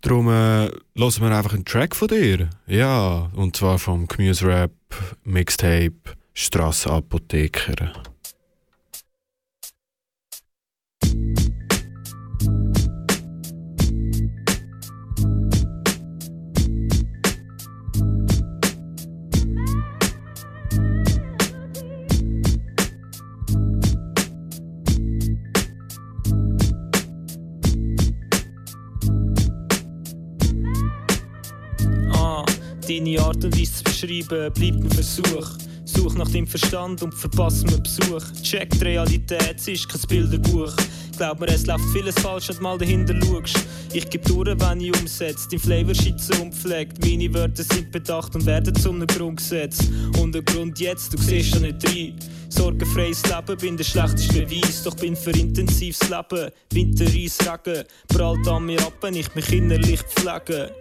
Darum 0.00 0.28
äh, 0.28 0.70
hören 0.96 1.20
wir 1.20 1.36
einfach 1.36 1.54
einen 1.54 1.64
Track 1.64 1.96
von 1.96 2.08
dir. 2.08 2.48
Ja, 2.66 3.30
und 3.34 3.56
zwar 3.56 3.78
vom 3.78 4.06
Gemüse-Rap 4.06 4.72
Mixtape 5.24 5.92
Strassenapotheker. 6.34 7.92
Deine 32.98 33.20
Art 33.20 33.44
und 33.44 33.56
Weise 33.56 33.74
zu 33.74 33.84
beschreiben 33.84 34.52
bleibt 34.52 34.60
ein 34.60 34.90
Versuch. 34.90 35.50
Such 35.84 36.16
nach 36.16 36.28
dem 36.30 36.48
Verstand 36.48 37.00
und 37.00 37.14
verpass 37.14 37.62
mir 37.62 37.78
Besuch. 37.78 38.24
Check 38.42 38.70
die 38.70 38.84
Realität, 38.84 39.54
es 39.56 39.68
ist 39.68 39.88
kein 39.88 40.00
Bilderbuch. 40.08 40.74
Glaub 41.16 41.38
mir, 41.38 41.46
es 41.46 41.64
läuft 41.66 41.84
vieles 41.92 42.16
falsch, 42.16 42.48
wenn 42.48 42.56
du 42.56 42.62
mal 42.62 42.76
dahinter 42.76 43.14
schaust. 43.24 43.64
Ich 43.92 44.10
geb 44.10 44.24
durch, 44.24 44.48
wenn 44.48 44.80
ich 44.80 45.00
umsetze. 45.00 45.46
Dein 45.48 45.60
Flavor 45.60 45.94
schütze 45.94 46.42
und 46.42 46.52
pflegt. 46.52 46.98
Meine 47.00 47.32
Wörter 47.32 47.62
sind 47.62 47.92
bedacht 47.92 48.34
und 48.34 48.44
werden 48.46 48.74
zum 48.74 49.06
Grundgesetz. 49.06 49.78
Und 50.20 50.34
der 50.34 50.42
Grund 50.42 50.80
jetzt, 50.80 51.14
du 51.14 51.18
siehst 51.18 51.50
schon 51.50 51.62
nicht 51.62 51.86
rein. 51.86 52.18
Sorgenfreies 52.50 53.22
Leben, 53.24 53.58
bin 53.58 53.76
der 53.76 53.84
schlechteste 53.84 54.46
Beweis, 54.46 54.82
doch 54.82 54.94
bin 54.96 55.14
für 55.14 55.30
intensives 55.30 56.00
Leben. 56.08 56.50
Winter, 56.72 57.04
Eis, 57.04 57.38
Regen, 57.40 57.84
prallt 58.08 58.48
an 58.48 58.64
mir 58.64 58.80
ab, 58.80 58.94
wenn 59.02 59.14
ich 59.14 59.34
mich 59.34 59.52
innerlich 59.52 60.00
pflege. 60.00 60.72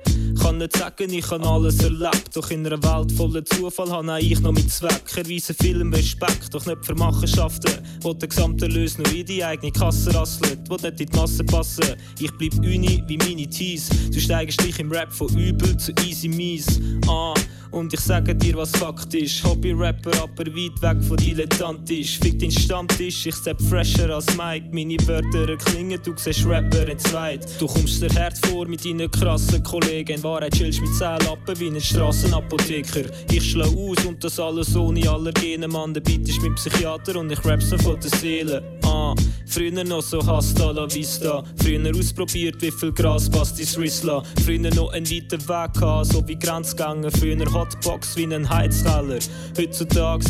Kann 0.42 0.60
nicht 0.60 0.78
sagen, 0.78 1.12
ich 1.12 1.30
habe 1.30 1.46
alles 1.46 1.84
erlebt, 1.84 2.36
doch 2.36 2.50
in 2.52 2.66
einer 2.66 2.82
Welt 2.82 3.12
voller 3.12 3.44
Zufall 3.44 3.92
habe 3.92 4.20
ich 4.22 4.40
noch 4.40 4.54
mit 4.54 4.72
Zweck. 4.72 5.04
Erweise 5.18 5.54
vielem 5.54 5.94
Respekt, 5.94 6.54
doch 6.54 6.66
nicht 6.66 6.86
für 6.86 6.96
Machenschaften, 6.96 7.72
wo 8.02 8.14
der 8.14 8.30
gesamte 8.30 8.68
Lös 8.68 8.98
nur 8.98 9.12
in 9.14 9.26
die 9.26 9.44
eigene 9.44 9.72
Kasse 9.72 10.14
rasselt, 10.14 10.70
wo 10.70 10.76
nicht 10.76 11.02
in 11.02 11.08
die 11.08 11.18
Masse 11.18 11.44
passen. 11.44 11.96
Ich 12.20 12.32
bleib 12.38 12.54
uni 12.60 13.04
wie 13.08 13.18
meine 13.18 13.48
Tees, 13.48 13.90
du 14.12 14.20
steigst 14.20 14.64
dich 14.64 14.80
im 14.80 14.92
Rap 14.92 15.12
von 15.12 15.28
übel 15.38 15.76
zu 15.78 15.92
easy 16.06 16.30
mies. 16.30 16.80
Ah, 17.08 17.34
und 17.72 17.94
ich 17.94 18.00
sage 18.00 18.34
dir, 18.34 18.56
was 18.56 18.72
Fakt 18.72 19.14
ist. 19.14 19.44
Hobby-Rapper, 19.44 20.24
aber 20.24 20.46
weit 20.46 20.82
weg 20.82 21.04
von 21.04 21.18
dilettantisch. 21.58 22.20
Fick 22.20 22.40
den 22.40 22.52
Stammtisch, 22.52 23.26
ich 23.26 23.36
sepp 23.36 23.62
fresher 23.62 24.10
als 24.14 24.26
Mike. 24.38 24.68
Meine 24.72 24.98
Wörter 25.08 25.56
klingen, 25.58 26.00
du 26.04 26.14
siehst 26.16 26.46
Rapper 26.46 26.88
in 26.88 27.00
zweit. 27.00 27.48
Du 27.60 27.68
kommst 27.68 28.02
dir 28.02 28.10
hart 28.16 28.38
vor 28.46 28.68
mit 28.68 28.86
deinen 28.86 29.10
krassen 29.10 29.64
Kollegen. 29.64 30.18
In 30.18 30.24
Wahrheit 30.24 30.54
chillst 30.54 30.82
mit 30.82 30.94
10 30.96 31.20
Lappen 31.26 31.60
wie 31.60 31.68
ein 31.68 31.82
Strassenapotheker. 31.82 33.06
Ich 33.32 33.52
schlau 33.52 33.68
aus 33.68 34.06
und 34.06 34.24
das 34.24 34.40
alles 34.40 34.76
ohne 34.76 35.10
Allergene. 35.10 35.68
Mann, 35.68 35.94
der 35.94 36.02
Beat 36.02 36.28
ist 36.28 36.42
mein 36.42 36.56
Psychiater 36.56 37.20
und 37.20 37.32
ich 37.32 37.44
rap 37.46 37.62
so 37.62 37.78
von 37.78 38.00
der 38.00 38.12
Seele. 38.20 38.80
Ah, 38.84 39.16
früher 39.48 39.84
noch 39.84 40.02
so 40.02 40.26
hasta 40.26 40.72
la 40.72 40.88
vista. 40.94 41.44
Früher 41.62 41.96
ausprobiert, 41.96 42.62
wie 42.62 42.72
viel 42.72 42.92
Gras 42.92 43.30
passt 43.30 43.60
ins 43.60 43.78
Rissla. 43.78 44.24
Früher 44.46 44.74
noch 44.74 44.92
einen 44.94 45.10
weiten 45.10 45.42
Weg 45.48 45.74
gehabt, 45.74 46.06
so 46.08 46.28
wie 46.28 46.38
Grenzgänge. 46.38 47.12
Früher 47.12 47.54
Hotbox 47.54 48.16
wie 48.16 48.34
ein 48.34 48.48
Heizkeller. 48.48 49.20
Heutzutage 49.58 50.26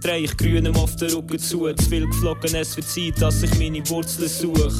dreh 0.00 0.24
ich 0.24 0.36
grünem 0.36 0.74
auf 0.76 0.96
den 0.96 1.10
Rücken 1.12 1.38
zu. 1.38 1.72
Zu 1.72 1.88
viel 1.88 2.06
geflogen, 2.06 2.54
es 2.54 2.76
wird 2.76 2.88
Zeit, 2.88 3.22
dass 3.22 3.42
ich 3.42 3.58
meine 3.58 3.88
Wurzeln 3.88 4.28
suche. 4.28 4.72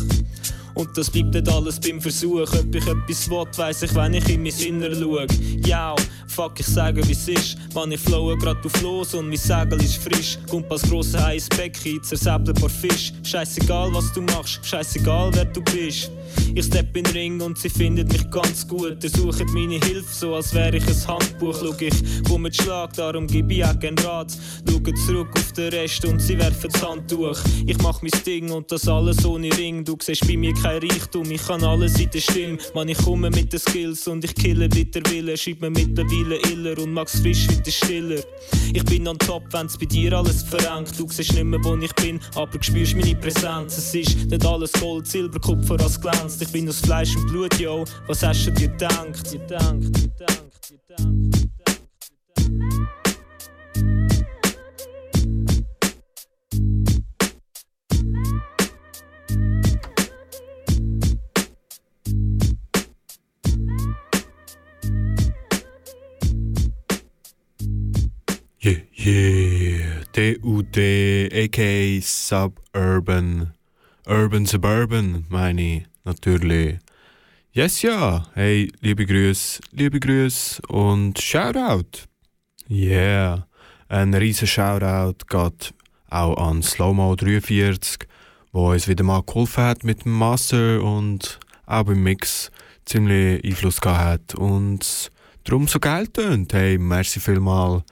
Und 0.79 0.97
das 0.97 1.11
bleibt 1.11 1.35
nicht 1.35 1.49
alles 1.49 1.81
beim 1.81 2.01
Versuch. 2.01 2.53
Ob 2.53 2.75
ich 2.75 2.87
etwas 2.87 3.29
will, 3.29 3.45
weiss 3.57 3.83
ich, 3.83 3.95
wenn 3.97 4.15
ich 4.15 4.29
in 4.29 4.45
mein 4.45 4.53
Inner 4.53 4.95
schau. 4.95 5.27
Ja, 5.67 5.97
fuck, 6.29 6.61
ich 6.61 6.67
sage, 6.67 7.07
wie's 7.09 7.27
ist. 7.27 7.59
Man, 7.75 7.91
ich 7.91 8.01
flowe 8.01 8.39
grad 8.39 8.65
auf 8.65 8.81
los 8.81 9.13
und 9.15 9.29
mein 9.29 9.37
Segel 9.37 9.83
ist 9.83 9.97
frisch. 9.97 10.39
Kommt 10.49 10.71
als 10.71 10.83
grosser 10.83 11.27
heißes 11.27 11.49
Becken, 11.49 12.01
zersäbelt 12.05 12.61
paar 12.61 12.69
Fisch. 12.69 13.13
Scheißegal, 13.25 13.93
was 13.93 14.13
du 14.13 14.23
machst, 14.23 14.61
scheißegal, 14.63 15.35
wer 15.35 15.47
du 15.47 15.61
bist. 15.63 16.13
Ich 16.55 16.65
stepp 16.65 16.97
in 16.97 17.05
den 17.05 17.13
Ring 17.13 17.41
und 17.41 17.59
sie 17.59 17.69
findet 17.69 18.13
mich 18.13 18.31
ganz 18.31 18.67
gut. 18.67 19.03
Er 19.03 19.11
sucht 19.11 19.47
meine 19.53 19.79
Hilfe, 19.85 20.13
so 20.13 20.35
als 20.35 20.55
wäre 20.55 20.77
ich 20.77 20.87
ein 20.87 21.07
Handbuch. 21.09 21.57
Schau, 21.61 21.75
ich 21.79 21.95
komm 22.27 22.43
mit 22.43 22.57
Schlag, 22.57 22.93
darum 22.95 23.27
gebe 23.27 23.55
ich 23.55 23.65
auch 23.65 23.79
keinen 23.79 23.99
Rat. 23.99 24.37
Schau 24.69 24.79
zurück 25.07 25.29
auf 25.35 25.53
den 25.53 25.73
Rest 25.73 26.05
und 26.05 26.21
sie 26.21 26.39
werfen 26.39 26.71
das 26.73 26.83
Handtuch. 26.87 27.39
Ich 27.67 27.79
mach 27.79 28.03
mein 28.03 28.11
Ding 28.27 28.51
und 28.51 28.71
das 28.73 28.89
alles 28.89 29.25
ohne 29.25 29.51
Ring. 29.57 29.85
Du 29.85 29.97
siehst 30.01 30.27
bei 30.27 30.37
mir 30.37 30.55
kein 30.55 30.83
Reichtum, 30.83 31.31
ich 31.31 31.47
kann 31.47 31.63
alles 31.63 31.99
in 31.99 32.11
der 32.11 32.21
Stimme. 32.21 32.59
Man, 32.75 32.89
ich 32.89 32.99
komme 32.99 33.31
mit 33.31 33.53
den 33.53 33.61
Skills 33.61 34.07
und 34.09 34.25
ich 34.25 34.35
kille 34.35 34.69
mit 34.69 34.95
der 34.95 35.03
Wille. 35.11 35.37
Schreib 35.37 35.61
mir 35.61 35.71
mittlerweile 35.71 36.37
iller 36.51 36.79
und 36.79 36.93
Max 36.93 37.21
Frisch 37.21 37.49
wieder 37.49 37.71
stiller. 37.71 38.21
Ich 38.73 38.85
bin 38.85 39.09
on 39.09 39.19
top, 39.19 39.45
wenn's 39.53 39.77
bei 39.77 39.87
dir 39.87 40.13
alles 40.13 40.43
verrenkt. 40.43 40.99
Du 40.99 41.07
siehst 41.09 41.33
nicht 41.33 41.45
mehr, 41.45 41.61
wo 41.63 41.77
ich 41.77 41.95
bin, 41.95 42.21
aber 42.35 42.59
spürst 42.61 42.97
meine 42.97 43.15
Präsenz. 43.17 43.79
Es 43.79 43.95
ist 43.95 44.31
nicht 44.31 44.45
alles 44.45 44.73
Gold, 44.73 45.07
Silber, 45.07 45.41
Kupfer, 45.41 45.81
als 45.81 46.01
glänzt. 46.29 46.43
Ich 46.43 46.53
bin 46.53 46.69
aus 46.69 46.81
Fleisch 46.81 47.17
und 47.17 47.27
Blut, 47.27 47.59
yo. 47.59 47.85
Was 48.07 48.23
hast 48.23 48.47
du 48.47 48.51
dir 48.53 48.69
gedacht? 48.69 49.33
Dir 49.33 49.39
gedacht, 49.39 49.73
dir 49.73 50.09
gedacht, 50.09 50.71
dir 50.71 50.79
gedacht, 50.79 51.01
dir 51.01 51.57
gedacht. 51.57 51.79
Yeah, 68.61 68.83
yeah. 68.97 70.03
DUD, 70.13 70.77
aka 71.33 72.01
Suburban. 72.03 73.55
Urban 74.07 74.47
Suburban, 74.47 75.27
meine 75.29 75.63
ich, 75.63 75.85
natürlich. 76.09 76.79
Yes, 77.53 77.83
ja. 77.83 78.27
Hey, 78.35 78.73
liebe 78.81 79.05
Grüße, 79.05 79.61
liebe 79.73 80.01
Grüße 80.01 80.63
und 80.69 81.21
Shoutout. 81.21 82.07
Yeah. 82.71 83.47
Ein 83.89 84.15
riesen 84.15 84.49
Shoutout 84.49 85.27
geht 85.29 85.75
auch 86.11 86.37
an 86.37 86.63
Slowmo43, 86.63 88.07
wo 88.53 88.73
uns 88.73 88.89
wieder 88.89 89.05
mal 89.05 89.23
geholfen 89.23 89.65
hat 89.65 89.85
mit 89.85 90.05
dem 90.05 90.13
Master 90.13 90.83
und 90.83 91.39
auch 91.67 91.85
beim 91.85 92.03
Mix 92.03 92.51
ziemlich 92.87 93.45
Einfluss 93.45 93.81
gehabt 93.81 94.33
hat. 94.33 94.35
Und 94.35 95.11
darum 95.45 95.69
so 95.69 95.79
geil 95.79 96.07
tönt. 96.09 96.55
Hey, 96.55 96.79
merci 96.79 97.21
vielmal. 97.21 97.83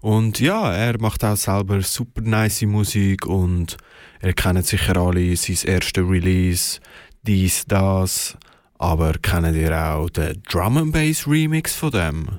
Und 0.00 0.38
ja, 0.38 0.72
er 0.72 1.00
macht 1.00 1.24
auch 1.24 1.36
selber 1.36 1.82
super 1.82 2.20
nice 2.20 2.62
Musik 2.62 3.26
und 3.26 3.76
er 4.20 4.32
kennt 4.32 4.66
sicher 4.66 4.96
alle 4.96 5.36
sein 5.36 5.58
erstes 5.64 6.08
Release, 6.08 6.80
dies, 7.26 7.64
das. 7.66 8.36
Aber 8.78 9.12
kennt 9.14 9.56
ihr 9.56 9.76
auch 9.76 10.08
den 10.10 10.42
Drum 10.48 10.76
and 10.76 10.92
Bass 10.92 11.26
Remix 11.26 11.74
von 11.74 11.90
dem? 11.90 12.38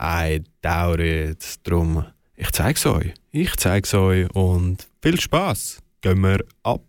I 0.00 0.42
doubt 0.62 1.00
it. 1.00 1.44
Drum, 1.64 2.04
ich 2.36 2.50
zeig's 2.52 2.86
euch. 2.86 3.14
Ich 3.30 3.56
zeig's 3.56 3.94
euch 3.94 4.28
und 4.34 4.86
viel 5.02 5.20
Spaß. 5.20 5.78
Gehen 6.00 6.20
wir 6.20 6.44
ab. 6.62 6.82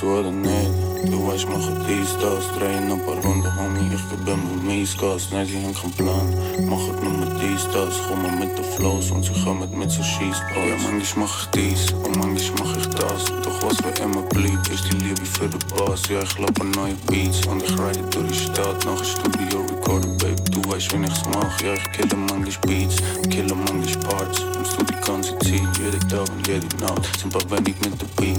Du 0.00 1.28
weißt, 1.28 1.46
mache 1.50 1.76
dies, 1.86 2.16
das, 2.22 2.48
drehen 2.58 2.90
ein 2.90 3.04
paar 3.04 3.20
ich 5.44 5.50
sie 5.50 5.62
haben 5.62 5.92
Plan, 5.94 6.34
nur 7.02 7.12
mit 7.18 7.28
dies, 7.42 7.68
das, 7.70 8.00
kommen 8.08 8.38
mit 8.38 8.58
Flows 8.76 9.10
und 9.10 9.24
sie 9.24 9.44
kommen 9.44 9.68
mit 9.78 9.90
so 9.90 10.02
Schießball. 10.02 10.68
Ja, 10.68 10.76
manchmal 10.90 11.26
mach 11.26 11.42
ich 11.42 11.50
dies 11.50 11.92
und 11.92 12.16
manchmal 12.16 12.66
mach 12.66 12.76
ich 12.78 12.86
das, 12.86 13.26
doch 13.42 13.62
was 13.62 13.76
mir 13.82 14.02
immer 14.02 14.22
bleibt, 14.22 14.68
ist 14.68 14.90
die 14.90 14.96
Liebe 14.96 15.26
für 15.26 15.48
den 15.48 15.60
Bass, 15.76 16.08
ja, 16.08 16.22
ich 16.22 16.38
lappe 16.38 16.64
neue 16.64 16.94
Beats. 17.06 17.46
Und 17.46 17.62
ich 17.62 17.72
ride 17.72 18.02
durch 18.10 18.28
die 18.28 18.34
Stadt, 18.34 18.82
nach 18.86 19.04
Studio 19.04 19.66
recorden, 19.68 20.16
babe, 20.16 20.42
du 20.50 20.62
weißt, 20.70 20.94
wie 20.94 21.04
ich's 21.04 21.24
mach, 21.34 21.60
ja, 21.60 21.74
ich 21.74 21.92
kille 21.92 22.16
manchmal 22.16 22.56
Beats, 22.66 22.96
kille 23.28 23.54
manchmal 23.54 24.16
Parts, 24.16 24.40
im 24.56 24.64
Studio 24.64 24.90
ganze 25.10 25.38
Zeit, 25.40 25.68
jede 25.78 25.98
Tag 26.08 26.30
und 26.30 26.46
jede 26.46 26.76
Nacht, 26.76 27.18
sind 27.18 27.32
paar 27.32 27.50
wenig 27.50 27.74
mit 27.80 28.00
der 28.00 28.06
Beat, 28.16 28.38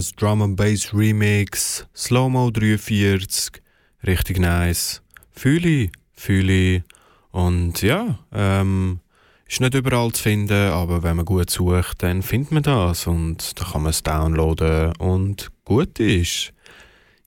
Das, 0.00 0.12
Drum 0.12 0.40
and 0.40 0.56
Bass 0.56 0.94
Remix, 0.94 1.86
Slow-Mo 1.94 2.52
43, 2.52 3.60
richtig 4.06 4.38
nice. 4.38 5.02
Fühle, 5.30 5.90
fühle. 6.14 6.84
Und 7.32 7.82
ja, 7.82 8.18
ähm, 8.32 9.00
ist 9.46 9.60
nicht 9.60 9.74
überall 9.74 10.10
zu 10.12 10.22
finden, 10.22 10.70
aber 10.70 11.02
wenn 11.02 11.16
man 11.16 11.26
gut 11.26 11.50
sucht, 11.50 12.02
dann 12.02 12.22
findet 12.22 12.50
man 12.50 12.62
das 12.62 13.06
und 13.06 13.60
dann 13.60 13.68
kann 13.68 13.82
man 13.82 13.90
es 13.90 14.02
downloaden 14.02 14.96
und 14.96 15.50
gut 15.66 16.00
ist. 16.00 16.54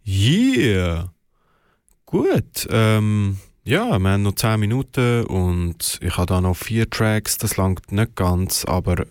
Yeah! 0.03 1.13
Gut, 2.07 2.67
ähm, 2.71 3.38
ja, 3.65 3.99
wir 3.99 4.09
haben 4.09 4.24
noch 4.24 4.34
10 4.34 4.59
Minuten 4.59 5.28
und 5.28 5.99
ich 6.01 6.17
habe 6.17 6.26
da 6.26 6.41
noch 6.41 6.57
vier 6.57 6.89
Tracks, 6.89 7.38
das 7.38 7.55
langt 7.55 7.91
nicht 7.91 8.15
ganz, 8.15 8.65
aber 8.65 9.05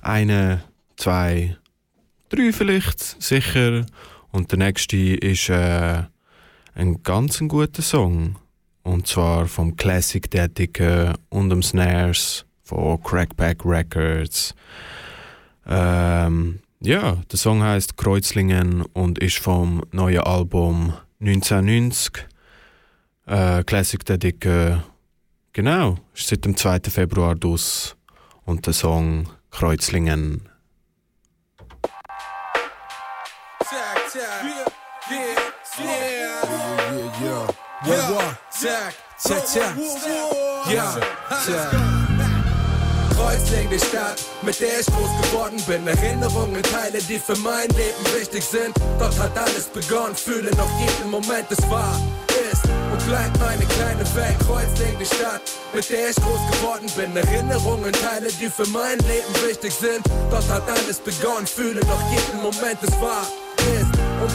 eine, 0.00 0.64
zwei, 0.96 1.56
drei 2.28 2.52
vielleicht, 2.52 3.22
sicher. 3.22 3.86
Und 4.30 4.50
der 4.52 4.58
nächste 4.58 4.96
ist 4.96 5.48
äh, 5.48 6.02
ein 6.74 7.02
ganz 7.02 7.38
guter 7.40 7.82
Song. 7.82 8.36
Und 8.82 9.06
zwar 9.06 9.46
vom 9.46 9.76
Classic 9.76 10.30
Dedica 10.30 11.14
und 11.28 11.50
dem 11.50 11.62
Snares 11.62 12.46
von 12.62 13.02
Crackback 13.02 13.64
Records. 13.64 14.54
Ähm, 15.66 16.60
ja, 16.80 17.18
der 17.30 17.38
Song 17.38 17.62
heißt 17.62 17.96
Kreuzlingen 17.96 18.82
und 18.82 19.18
ist 19.18 19.38
vom 19.38 19.82
neuen 19.90 20.20
Album 20.20 20.94
1990. 21.20 22.26
Äh, 23.26 23.64
Classic 23.64 24.02
Dedica, 24.04 24.84
genau, 25.52 25.98
ist 26.14 26.28
seit 26.28 26.44
dem 26.44 26.56
2. 26.56 26.80
Februar 26.88 27.34
dus. 27.34 27.96
Und 28.44 28.66
der 28.66 28.72
Song 28.72 29.28
Kreuzlingen. 29.50 30.47
Yeah. 38.62 38.70
Yeah, 38.70 38.90
tack, 39.22 39.44
tack, 39.46 39.76
tack. 39.76 40.70
Yeah, 40.70 41.00
tack. 41.30 42.08
Kreuzling 43.14 43.68
die 43.68 43.78
Stadt, 43.78 44.24
mit 44.42 44.60
der 44.60 44.80
ich 44.80 44.86
groß 44.86 45.10
geworden 45.22 45.60
bin. 45.66 45.86
Erinnerungen, 45.88 46.62
Teile, 46.62 46.98
die 47.02 47.18
für 47.18 47.36
mein 47.36 47.68
Leben 47.70 48.04
wichtig 48.16 48.44
sind. 48.44 48.74
Dort 48.98 49.18
hat 49.18 49.36
alles 49.36 49.66
begonnen, 49.66 50.14
fühle 50.14 50.50
noch 50.56 50.70
jeden 50.78 51.10
Moment, 51.10 51.50
es 51.50 51.60
war, 51.68 52.00
ist 52.52 52.64
und 52.64 53.06
bleibt 53.08 53.36
meine 53.40 53.64
kleine 53.64 54.04
Welt. 54.14 54.38
Kreuzling 54.46 54.96
die 55.00 55.06
Stadt, 55.06 55.42
mit 55.74 55.90
der 55.90 56.10
ich 56.10 56.16
groß 56.16 56.40
geworden 56.52 56.88
bin. 56.96 57.16
Erinnerungen, 57.16 57.92
Teile, 57.92 58.28
die 58.40 58.48
für 58.48 58.66
mein 58.68 58.98
Leben 59.00 59.34
wichtig 59.46 59.72
sind. 59.72 60.06
Dort 60.30 60.48
hat 60.48 60.62
alles 60.68 61.00
begonnen, 61.00 61.46
fühle 61.46 61.80
noch 61.86 62.02
jeden 62.12 62.40
Moment, 62.40 62.78
es 62.82 63.00
war, 63.00 63.26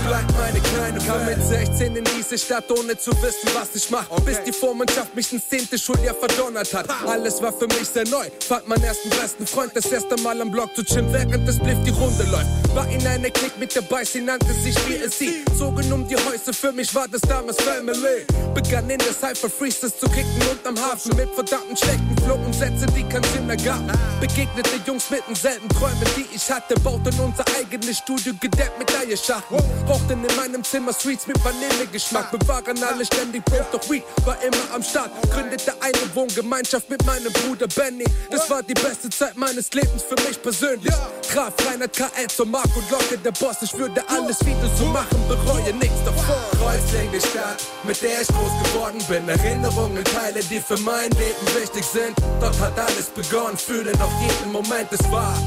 bleibt 0.05 0.31
meine 0.37 0.59
kleine 0.59 0.99
Kam 0.99 1.25
mit 1.25 1.43
16 1.43 1.95
in 1.95 2.03
diese 2.17 2.37
Stadt, 2.37 2.69
ohne 2.71 2.97
zu 2.97 3.11
wissen, 3.21 3.49
was 3.53 3.75
ich 3.75 3.89
mach. 3.89 4.09
Okay. 4.09 4.21
Bis 4.25 4.43
die 4.43 4.51
Vormundschaft 4.51 5.15
mich 5.15 5.31
ins 5.31 5.47
10. 5.49 5.77
Schuljahr 5.77 6.15
verdonnert 6.15 6.73
hat. 6.73 6.87
Alles 7.05 7.41
war 7.41 7.53
für 7.53 7.67
mich 7.67 7.87
sehr 7.87 8.07
neu. 8.07 8.27
Fand 8.47 8.67
meinen 8.67 8.83
ersten 8.83 9.09
besten 9.09 9.47
Freund 9.47 9.71
das 9.75 9.85
erste 9.91 10.15
Mal 10.21 10.39
am 10.41 10.51
Block 10.51 10.75
zu 10.75 10.83
chillen, 10.83 11.11
während 11.11 11.47
das 11.47 11.59
Bliff 11.59 11.77
die 11.85 11.91
Runde 11.91 12.23
läuft. 12.23 12.47
War 12.75 12.89
in 12.89 13.05
einer 13.05 13.29
Klick 13.29 13.57
mit 13.59 13.75
dabei, 13.75 14.03
sie 14.03 14.21
nannte 14.21 14.53
sich 14.53 14.75
BSC. 14.85 15.45
Zogen 15.57 15.91
um 15.93 16.07
die 16.07 16.15
Häuser, 16.15 16.53
für 16.53 16.71
mich 16.71 16.93
war 16.95 17.07
das 17.07 17.21
damals 17.21 17.57
Family. 17.61 18.25
Begann 18.53 18.89
in 18.89 18.97
der 18.97 19.13
Cypher 19.13 19.49
Freezes 19.49 19.97
zu 19.99 20.07
kicken 20.07 20.41
und 20.49 20.65
am 20.65 20.77
Hafen 20.79 21.15
mit 21.15 21.29
verdammten 21.33 21.77
schlechten 21.77 22.15
Flow 22.23 22.35
und 22.35 22.53
Sätze, 22.53 22.85
die 22.95 23.03
keinen 23.03 23.23
Sinn 23.25 23.49
ergaben. 23.49 23.91
Begegnete 24.19 24.79
Jungs 24.85 25.09
mit 25.09 25.23
denselben 25.27 25.69
Träumen, 25.69 26.07
die 26.17 26.25
ich 26.35 26.49
hatte, 26.49 26.75
bauten 26.79 27.13
unser 27.19 27.45
eigenes 27.57 27.99
Studio 27.99 28.33
gedeckt 28.39 28.77
mit 28.79 28.91
Eierschachteln. 28.95 29.61
Rauchten 29.93 30.25
in 30.25 30.35
meinem 30.35 30.63
Zimmer 30.63 30.91
Sweets 30.91 31.27
mit 31.27 31.37
Vanillegeschmack. 31.45 32.31
Bewahren 32.31 32.81
alle 32.83 33.05
ständig 33.05 33.45
Brot, 33.45 33.67
doch 33.71 33.89
Weed 33.91 34.03
war 34.25 34.41
immer 34.41 34.73
am 34.73 34.81
Start. 34.81 35.11
Gründete 35.29 35.71
eine 35.81 36.15
Wohngemeinschaft 36.15 36.89
mit 36.89 37.05
meinem 37.05 37.31
Bruder 37.31 37.67
Benny. 37.67 38.05
Das 38.31 38.49
war 38.49 38.63
die 38.63 38.73
beste 38.73 39.11
Zeit 39.11 39.37
meines 39.37 39.71
Lebens 39.71 40.01
für 40.01 40.15
mich 40.27 40.41
persönlich. 40.41 40.93
Traf 41.31 41.53
Reinhard 41.67 41.93
KL 41.93 42.27
zur 42.27 42.47
Mark 42.47 42.75
und 42.75 42.89
Locke, 42.89 43.19
der 43.19 43.33
Boss. 43.33 43.57
Ich 43.61 43.77
würde 43.77 44.03
alles 44.09 44.43
wieder 44.43 44.67
so 44.79 44.85
machen, 44.85 45.19
bereue 45.27 45.73
nichts 45.73 46.03
davon. 46.03 46.59
Kreuzling 46.59 47.11
die 47.13 47.21
Stadt, 47.21 47.61
mit 47.83 48.01
der 48.01 48.21
ich 48.21 48.27
groß 48.29 48.51
geworden 48.63 48.99
bin. 49.07 49.29
Erinnerungen, 49.29 50.03
Teile, 50.05 50.39
die 50.49 50.59
für 50.59 50.77
mein 50.79 51.11
Leben 51.11 51.61
wichtig 51.61 51.85
sind. 51.85 52.17
Dort 52.41 52.59
hat 52.59 52.79
alles 52.79 53.09
begonnen, 53.13 53.57
fühle 53.57 53.91
noch 53.97 54.11
jeden 54.21 54.51
Moment, 54.51 54.91
es 54.91 55.11
war, 55.11 55.37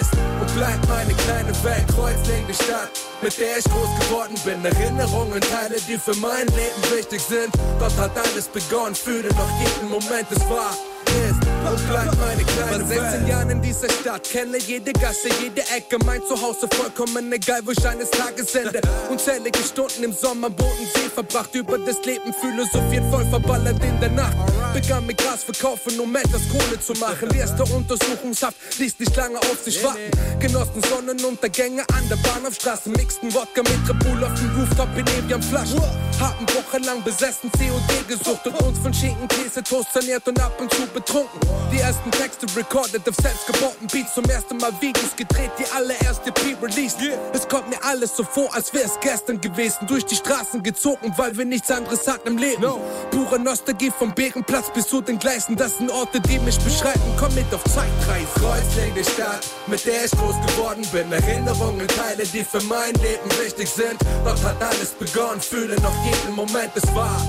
ist 0.00 0.12
und 0.40 0.54
bleibt 0.54 0.86
meine 0.88 1.14
kleine 1.14 1.52
Welt. 1.64 1.86
Kreuzling 1.94 2.46
die 2.48 2.54
Stadt, 2.54 2.90
mit 3.22 3.38
der 3.38 3.58
ich 3.58 3.64
groß 3.64 3.90
geworden 4.00 4.36
bin. 4.44 4.64
Erinnerungen, 4.64 5.40
Teile, 5.40 5.76
die 5.88 5.98
für 5.98 6.16
mein 6.16 6.46
Leben 6.48 6.82
wichtig 6.96 7.20
sind. 7.20 7.52
Dort 7.78 7.96
hat 7.96 8.12
alles 8.16 8.48
begonnen, 8.48 8.94
fühle 8.94 9.28
noch 9.34 9.50
jeden 9.60 9.88
Moment, 9.90 10.26
es 10.30 10.40
war, 10.48 10.72
ist 11.06 11.49
und 11.70 11.88
bleibt 11.88 12.18
meine 12.18 12.44
kleine 12.44 12.88
Welt. 12.88 13.00
16 13.00 13.26
Jahren 13.26 13.50
in 13.50 13.62
dieser 13.62 13.88
Stadt, 13.90 14.24
kenne 14.24 14.58
jede 14.58 14.92
Gasse, 14.92 15.28
jede 15.40 15.62
Ecke, 15.62 15.98
mein 16.04 16.20
Zuhause 16.26 16.68
vollkommen 16.74 17.32
egal, 17.32 17.60
wo 17.64 17.70
ich 17.70 17.86
eines 17.86 18.10
Tages 18.10 18.54
ende. 18.54 18.80
Unzählige 19.10 19.58
Stunden 19.60 20.04
im 20.04 20.12
Sommer 20.12 20.48
am 20.48 20.54
Bodensee 20.54 21.08
verbracht, 21.14 21.54
über 21.54 21.78
das 21.78 22.04
Leben 22.04 22.32
philosophiert, 22.32 23.04
voll 23.10 23.24
verballert 23.26 23.82
in 23.84 24.00
der 24.00 24.10
Nacht. 24.10 24.36
Begann 24.74 25.06
mit 25.06 25.18
Gras 25.18 25.44
verkaufen, 25.44 25.98
um 26.00 26.14
etwas 26.16 26.42
Kohle 26.48 26.80
zu 26.80 26.92
machen. 26.94 27.28
Die 27.32 27.38
erste 27.38 27.64
Untersuchungshaft 27.64 28.56
ließ 28.78 28.98
nicht 28.98 29.16
lange 29.16 29.38
auf 29.38 29.58
sich 29.64 29.82
warten. 29.84 30.10
Genossen 30.38 30.82
Sonnenuntergänge 30.82 31.82
an 31.92 32.08
der 32.08 32.16
Bahnhofstraße, 32.16 32.90
mixten 32.90 33.32
Wodka 33.34 33.62
mit 33.62 33.88
Red 33.88 33.98
Bull 34.00 34.24
auf 34.24 34.34
dem 34.34 34.50
Rooftop 34.56 34.88
in 34.96 35.06
Evian 35.06 35.42
Flaschen. 35.42 35.80
Haben 36.20 36.46
wochenlang 36.54 37.02
besessen, 37.02 37.50
COD 37.52 38.08
gesucht 38.08 38.46
und 38.46 38.60
uns 38.62 38.78
von 38.78 38.92
Schinken, 38.92 39.28
Käse, 39.28 39.62
Toast 39.62 39.92
saniert 39.92 40.26
und 40.28 40.40
ab 40.40 40.60
und 40.60 40.72
zu 40.72 40.86
betrunken. 40.86 41.59
Die 41.72 41.78
ersten 41.78 42.10
Texte 42.10 42.46
recorded 42.56 43.08
auf 43.08 43.14
selbstgebauten 43.22 43.86
Beats, 43.88 44.14
zum 44.14 44.24
ersten 44.24 44.56
Mal 44.56 44.72
Videos 44.80 45.14
gedreht, 45.16 45.50
die 45.58 45.64
allererste 45.72 46.32
P-Release. 46.32 46.96
Es 47.32 47.48
kommt 47.48 47.70
mir 47.70 47.82
alles 47.84 48.16
so 48.16 48.24
vor, 48.24 48.52
als 48.54 48.72
wär's 48.74 48.98
gestern 49.00 49.40
gewesen. 49.40 49.86
Durch 49.86 50.04
die 50.04 50.16
Straßen 50.16 50.62
gezogen, 50.62 51.12
weil 51.16 51.36
wir 51.36 51.44
nichts 51.44 51.70
anderes 51.70 52.06
hatten 52.08 52.28
im 52.28 52.38
Leben. 52.38 52.64
Pure 53.10 53.38
Nostalgie 53.38 53.92
vom 53.96 54.12
Bärenplatz 54.14 54.72
bis 54.72 54.88
zu 54.88 55.00
den 55.00 55.18
Gleisen, 55.18 55.56
das 55.56 55.78
sind 55.78 55.90
Orte, 55.90 56.20
die 56.20 56.38
mich 56.40 56.58
beschreiben. 56.60 57.00
Komm 57.18 57.34
mit 57.34 57.52
auf 57.54 57.62
Zeitreise. 57.64 58.26
Kreuzling 58.34 58.94
die 58.96 59.04
Stadt, 59.04 59.46
mit 59.66 59.84
der 59.84 60.04
ich 60.04 60.10
groß 60.10 60.36
geworden 60.48 60.86
bin. 60.92 61.12
Erinnerungen, 61.12 61.86
Teile, 61.88 62.24
die 62.24 62.44
für 62.44 62.62
mein 62.64 62.94
Leben 62.94 63.30
wichtig 63.42 63.68
sind. 63.68 63.96
Dort 64.24 64.42
hat 64.42 64.60
alles 64.62 64.90
begonnen, 64.90 65.40
fühle 65.40 65.76
noch 65.80 65.94
jeden 66.04 66.34
Moment, 66.34 66.72
es 66.74 66.94
war, 66.94 67.20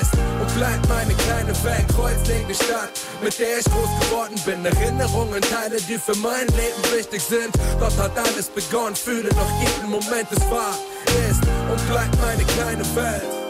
ist 0.00 0.33
bleibt 0.54 0.88
meine 0.88 1.14
kleine 1.14 1.52
Welt. 1.64 1.86
Kreuzling 1.94 2.46
die 2.48 2.54
Stadt, 2.54 2.90
mit 3.22 3.38
der 3.38 3.58
ich 3.58 3.64
groß 3.64 3.90
geworden 4.00 4.40
bin. 4.46 4.64
Erinnerungen, 4.64 5.40
Teile, 5.42 5.80
die 5.80 5.98
für 5.98 6.16
mein 6.16 6.46
Leben 6.48 6.82
wichtig 6.96 7.22
sind. 7.22 7.50
Dort 7.78 7.96
hat 7.98 8.16
alles 8.16 8.48
begonnen, 8.48 8.96
fühle 8.96 9.28
noch 9.34 9.50
jeden 9.60 9.90
Moment, 9.90 10.28
es 10.30 10.40
war, 10.50 10.74
ist 11.28 11.42
und 11.70 11.88
bleibt 11.90 12.16
meine 12.20 12.44
kleine 12.44 12.84
Welt. 12.96 13.43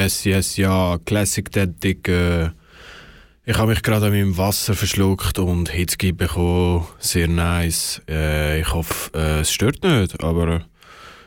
Yes, 0.00 0.24
yes, 0.24 0.56
ja, 0.56 0.96
Classic 1.04 1.46
Dick. 1.52 2.08
Äh, 2.08 2.52
ich 3.44 3.58
habe 3.58 3.72
mich 3.72 3.82
gerade 3.82 4.06
an 4.06 4.12
meinem 4.12 4.38
Wasser 4.38 4.74
verschluckt 4.74 5.38
und 5.38 5.68
Hitzki 5.68 6.12
bekommen. 6.12 6.86
Sehr 6.98 7.28
nice. 7.28 8.00
Äh, 8.08 8.62
ich 8.62 8.72
hoffe, 8.72 9.10
äh, 9.12 9.40
es 9.40 9.52
stört 9.52 9.84
nicht, 9.84 10.24
aber 10.24 10.64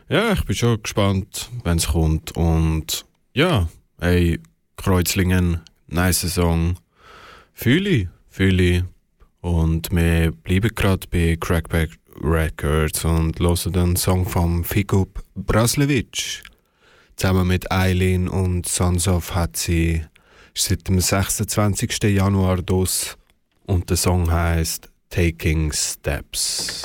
ja, 0.09 0.33
ich 0.33 0.43
bin 0.45 0.55
schon 0.55 0.81
gespannt, 0.81 1.51
wenn 1.63 1.77
es 1.77 1.89
kommt. 1.89 2.31
Und 2.31 3.05
ja, 3.35 3.69
hey, 3.99 4.39
Kreuzlingen, 4.75 5.59
nice 5.85 6.33
Song. 6.33 6.77
Fühle 7.53 8.09
fühle. 8.27 8.87
Und 9.41 9.91
wir 9.91 10.31
bleiben 10.31 10.73
gerade 10.73 11.07
bei 11.11 11.37
Crackback 11.39 11.91
Records 12.23 13.05
und 13.05 13.39
hören 13.39 13.71
den 13.71 13.95
Song 13.97 14.25
von 14.25 14.63
Fikup 14.63 15.23
Braslewitsch. 15.35 16.41
Zusammen 17.15 17.47
mit 17.47 17.71
Eileen 17.71 18.27
und 18.27 18.67
Sons 18.67 19.07
of 19.07 19.35
hat 19.35 19.55
sie 19.55 20.03
seit 20.55 20.87
dem 20.87 20.99
26. 20.99 22.03
Januar 22.03 22.61
dos 22.61 23.17
und 23.65 23.89
der 23.89 23.97
Song 23.97 24.31
heißt 24.31 24.89
Taking 25.09 25.71
Steps. 25.71 26.83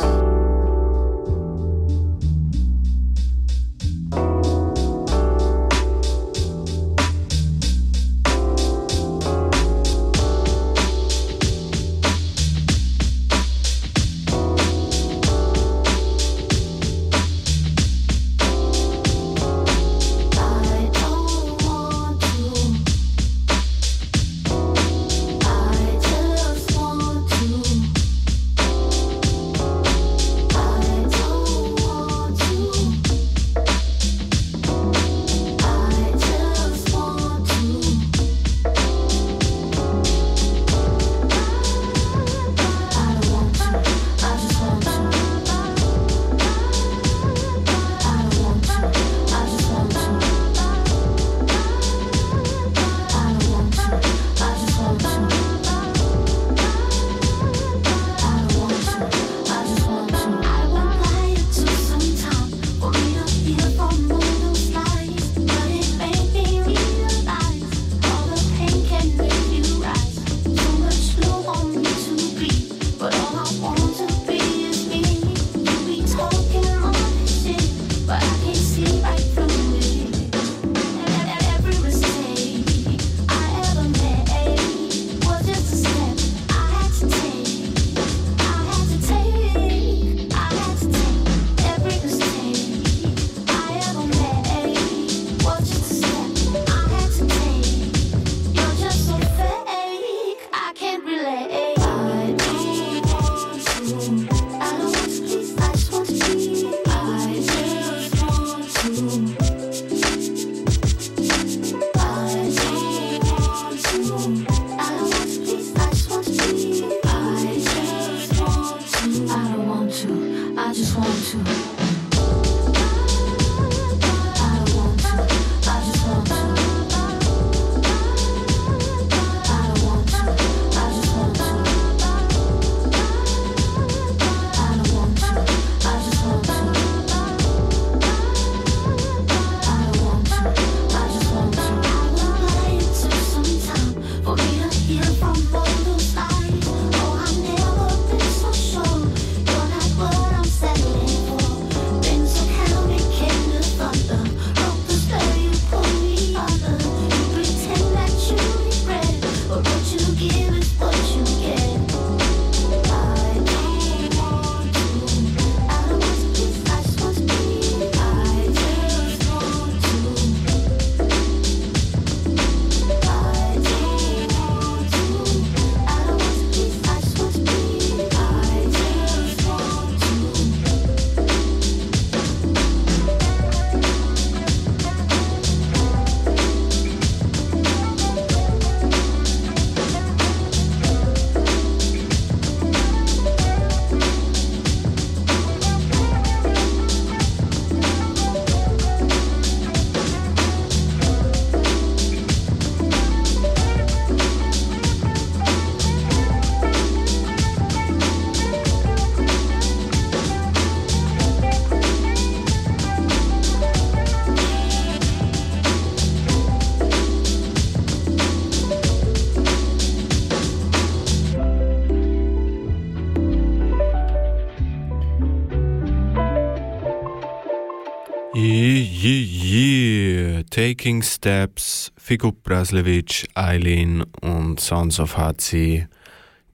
Taking 230.68 231.00
Steps, 231.02 231.90
Figo 231.96 232.30
Braslevich, 232.30 233.26
Eileen 233.34 234.04
und 234.20 234.60
Sons 234.60 235.00
of 235.00 235.16
Hatzi. 235.16 235.86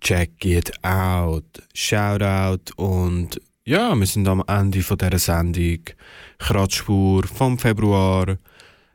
Check 0.01 0.45
it 0.45 0.73
out. 0.85 1.43
Shout 1.75 2.23
out 2.23 2.71
und 2.77 3.41
ja, 3.65 3.93
wir 3.97 4.07
sind 4.07 4.29
am 4.29 4.45
Ende 4.47 4.83
von 4.83 4.99
dieser 4.99 5.19
Sendung. 5.19 5.81
Kratzspur 6.39 7.25
vom 7.27 7.59
Februar. 7.59 8.39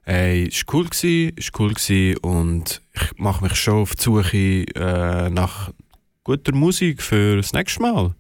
Ey, 0.05 0.47
es 0.47 0.65
war 0.65 0.75
cool, 0.75 0.85
gewesen, 0.85 1.35
ist 1.35 1.59
cool 1.59 1.73
gewesen 1.73 2.17
und 2.19 2.81
ich 2.93 3.17
mache 3.17 3.43
mich 3.43 3.55
schon 3.55 3.81
auf 3.81 3.95
die 3.95 4.01
Suche 4.01 4.63
äh, 4.73 5.29
nach 5.29 5.71
guter 6.23 6.55
Musik 6.55 7.01
für 7.01 7.35
das 7.35 7.51
nächste 7.51 7.81
Mal. 7.81 8.15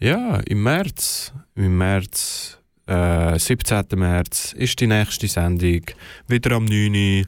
Ja, 0.00 0.40
im 0.40 0.64
März. 0.64 1.32
Im 1.54 1.78
März 1.78 2.58
äh, 2.86 3.38
17. 3.38 3.84
März 3.94 4.52
ist 4.52 4.80
die 4.80 4.86
nächste 4.86 5.28
Sendung. 5.28 5.82
Wieder 6.28 6.56
am 6.56 6.64
9. 6.64 7.24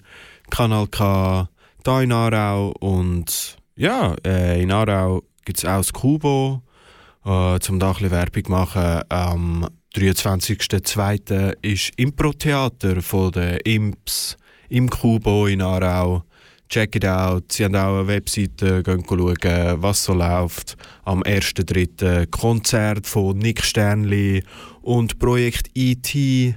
Kanal 0.50 0.86
K, 0.88 1.48
hier 1.84 2.00
in 2.00 2.12
Aarau. 2.12 2.72
Und 2.80 3.56
ja, 3.76 4.14
äh, 4.24 4.62
in 4.62 4.72
Aarau 4.72 5.22
gibt 5.44 5.58
es 5.58 5.64
auch 5.64 5.78
das 5.78 5.92
Kubo, 5.92 6.62
äh, 7.24 7.58
zum 7.60 7.78
da 7.78 7.92
ein 7.92 8.10
Werbung 8.10 8.44
machen. 8.48 9.02
Am 9.08 9.68
23.02. 9.94 11.54
ist 11.62 11.92
Impro-Theater 11.96 13.00
von 13.00 13.32
den 13.32 13.58
Imps 13.64 14.36
im 14.68 14.90
Kubo 14.90 15.46
in 15.46 15.62
Aarau. 15.62 16.22
Check 16.68 16.96
it 16.96 17.06
out. 17.06 17.52
Sie 17.52 17.64
haben 17.64 17.76
auch 17.76 17.98
eine 17.98 18.08
Webseite, 18.08 18.82
gehen 18.82 19.04
schauen, 19.08 19.82
was 19.82 20.02
so 20.02 20.14
läuft. 20.14 20.76
Am 21.04 21.22
1.3. 21.22 22.26
Konzert 22.26 23.06
von 23.06 23.38
Nick 23.38 23.62
Sternli 23.62 24.42
und 24.86 25.18
Projekt 25.18 25.70
E.T. 25.74 26.54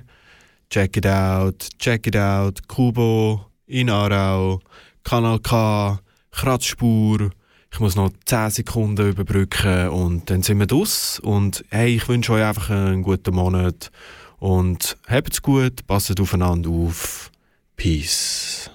Check 0.70 0.98
it 0.98 1.08
out, 1.08 1.68
check 1.80 2.06
it 2.06 2.16
out. 2.16 2.68
Kubo 2.68 3.48
in 3.66 3.90
Aarau, 3.90 4.60
Kanal 5.04 5.40
K, 5.40 6.00
Kratzspur. 6.32 7.32
Ich 7.72 7.80
muss 7.80 7.96
noch 7.96 8.12
10 8.26 8.52
Sekunden 8.52 9.10
überbrücken 9.10 9.90
und 9.90 10.30
dann 10.30 10.44
sind 10.44 10.60
wir 10.60 10.68
draus. 10.68 11.20
Und 11.20 11.66
hey, 11.70 11.96
ich 11.96 12.08
wünsche 12.08 12.34
euch 12.34 12.44
einfach 12.44 12.70
einen 12.70 13.02
guten 13.02 13.34
Monat 13.34 13.90
und 14.38 14.96
habt's 15.08 15.42
gut, 15.42 15.88
passt 15.88 16.20
aufeinander 16.20 16.70
auf. 16.70 17.32
Peace. 17.76 18.70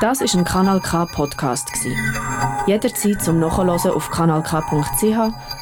Das 0.00 0.20
ist 0.20 0.34
ein 0.34 0.44
Kanal 0.44 0.80
K 0.80 1.04
Podcast 1.06 1.68
Jederzeit 2.66 3.22
zum 3.22 3.40
Nachhören 3.40 3.70
auf 3.70 4.10
kanalk.ch 4.10 5.49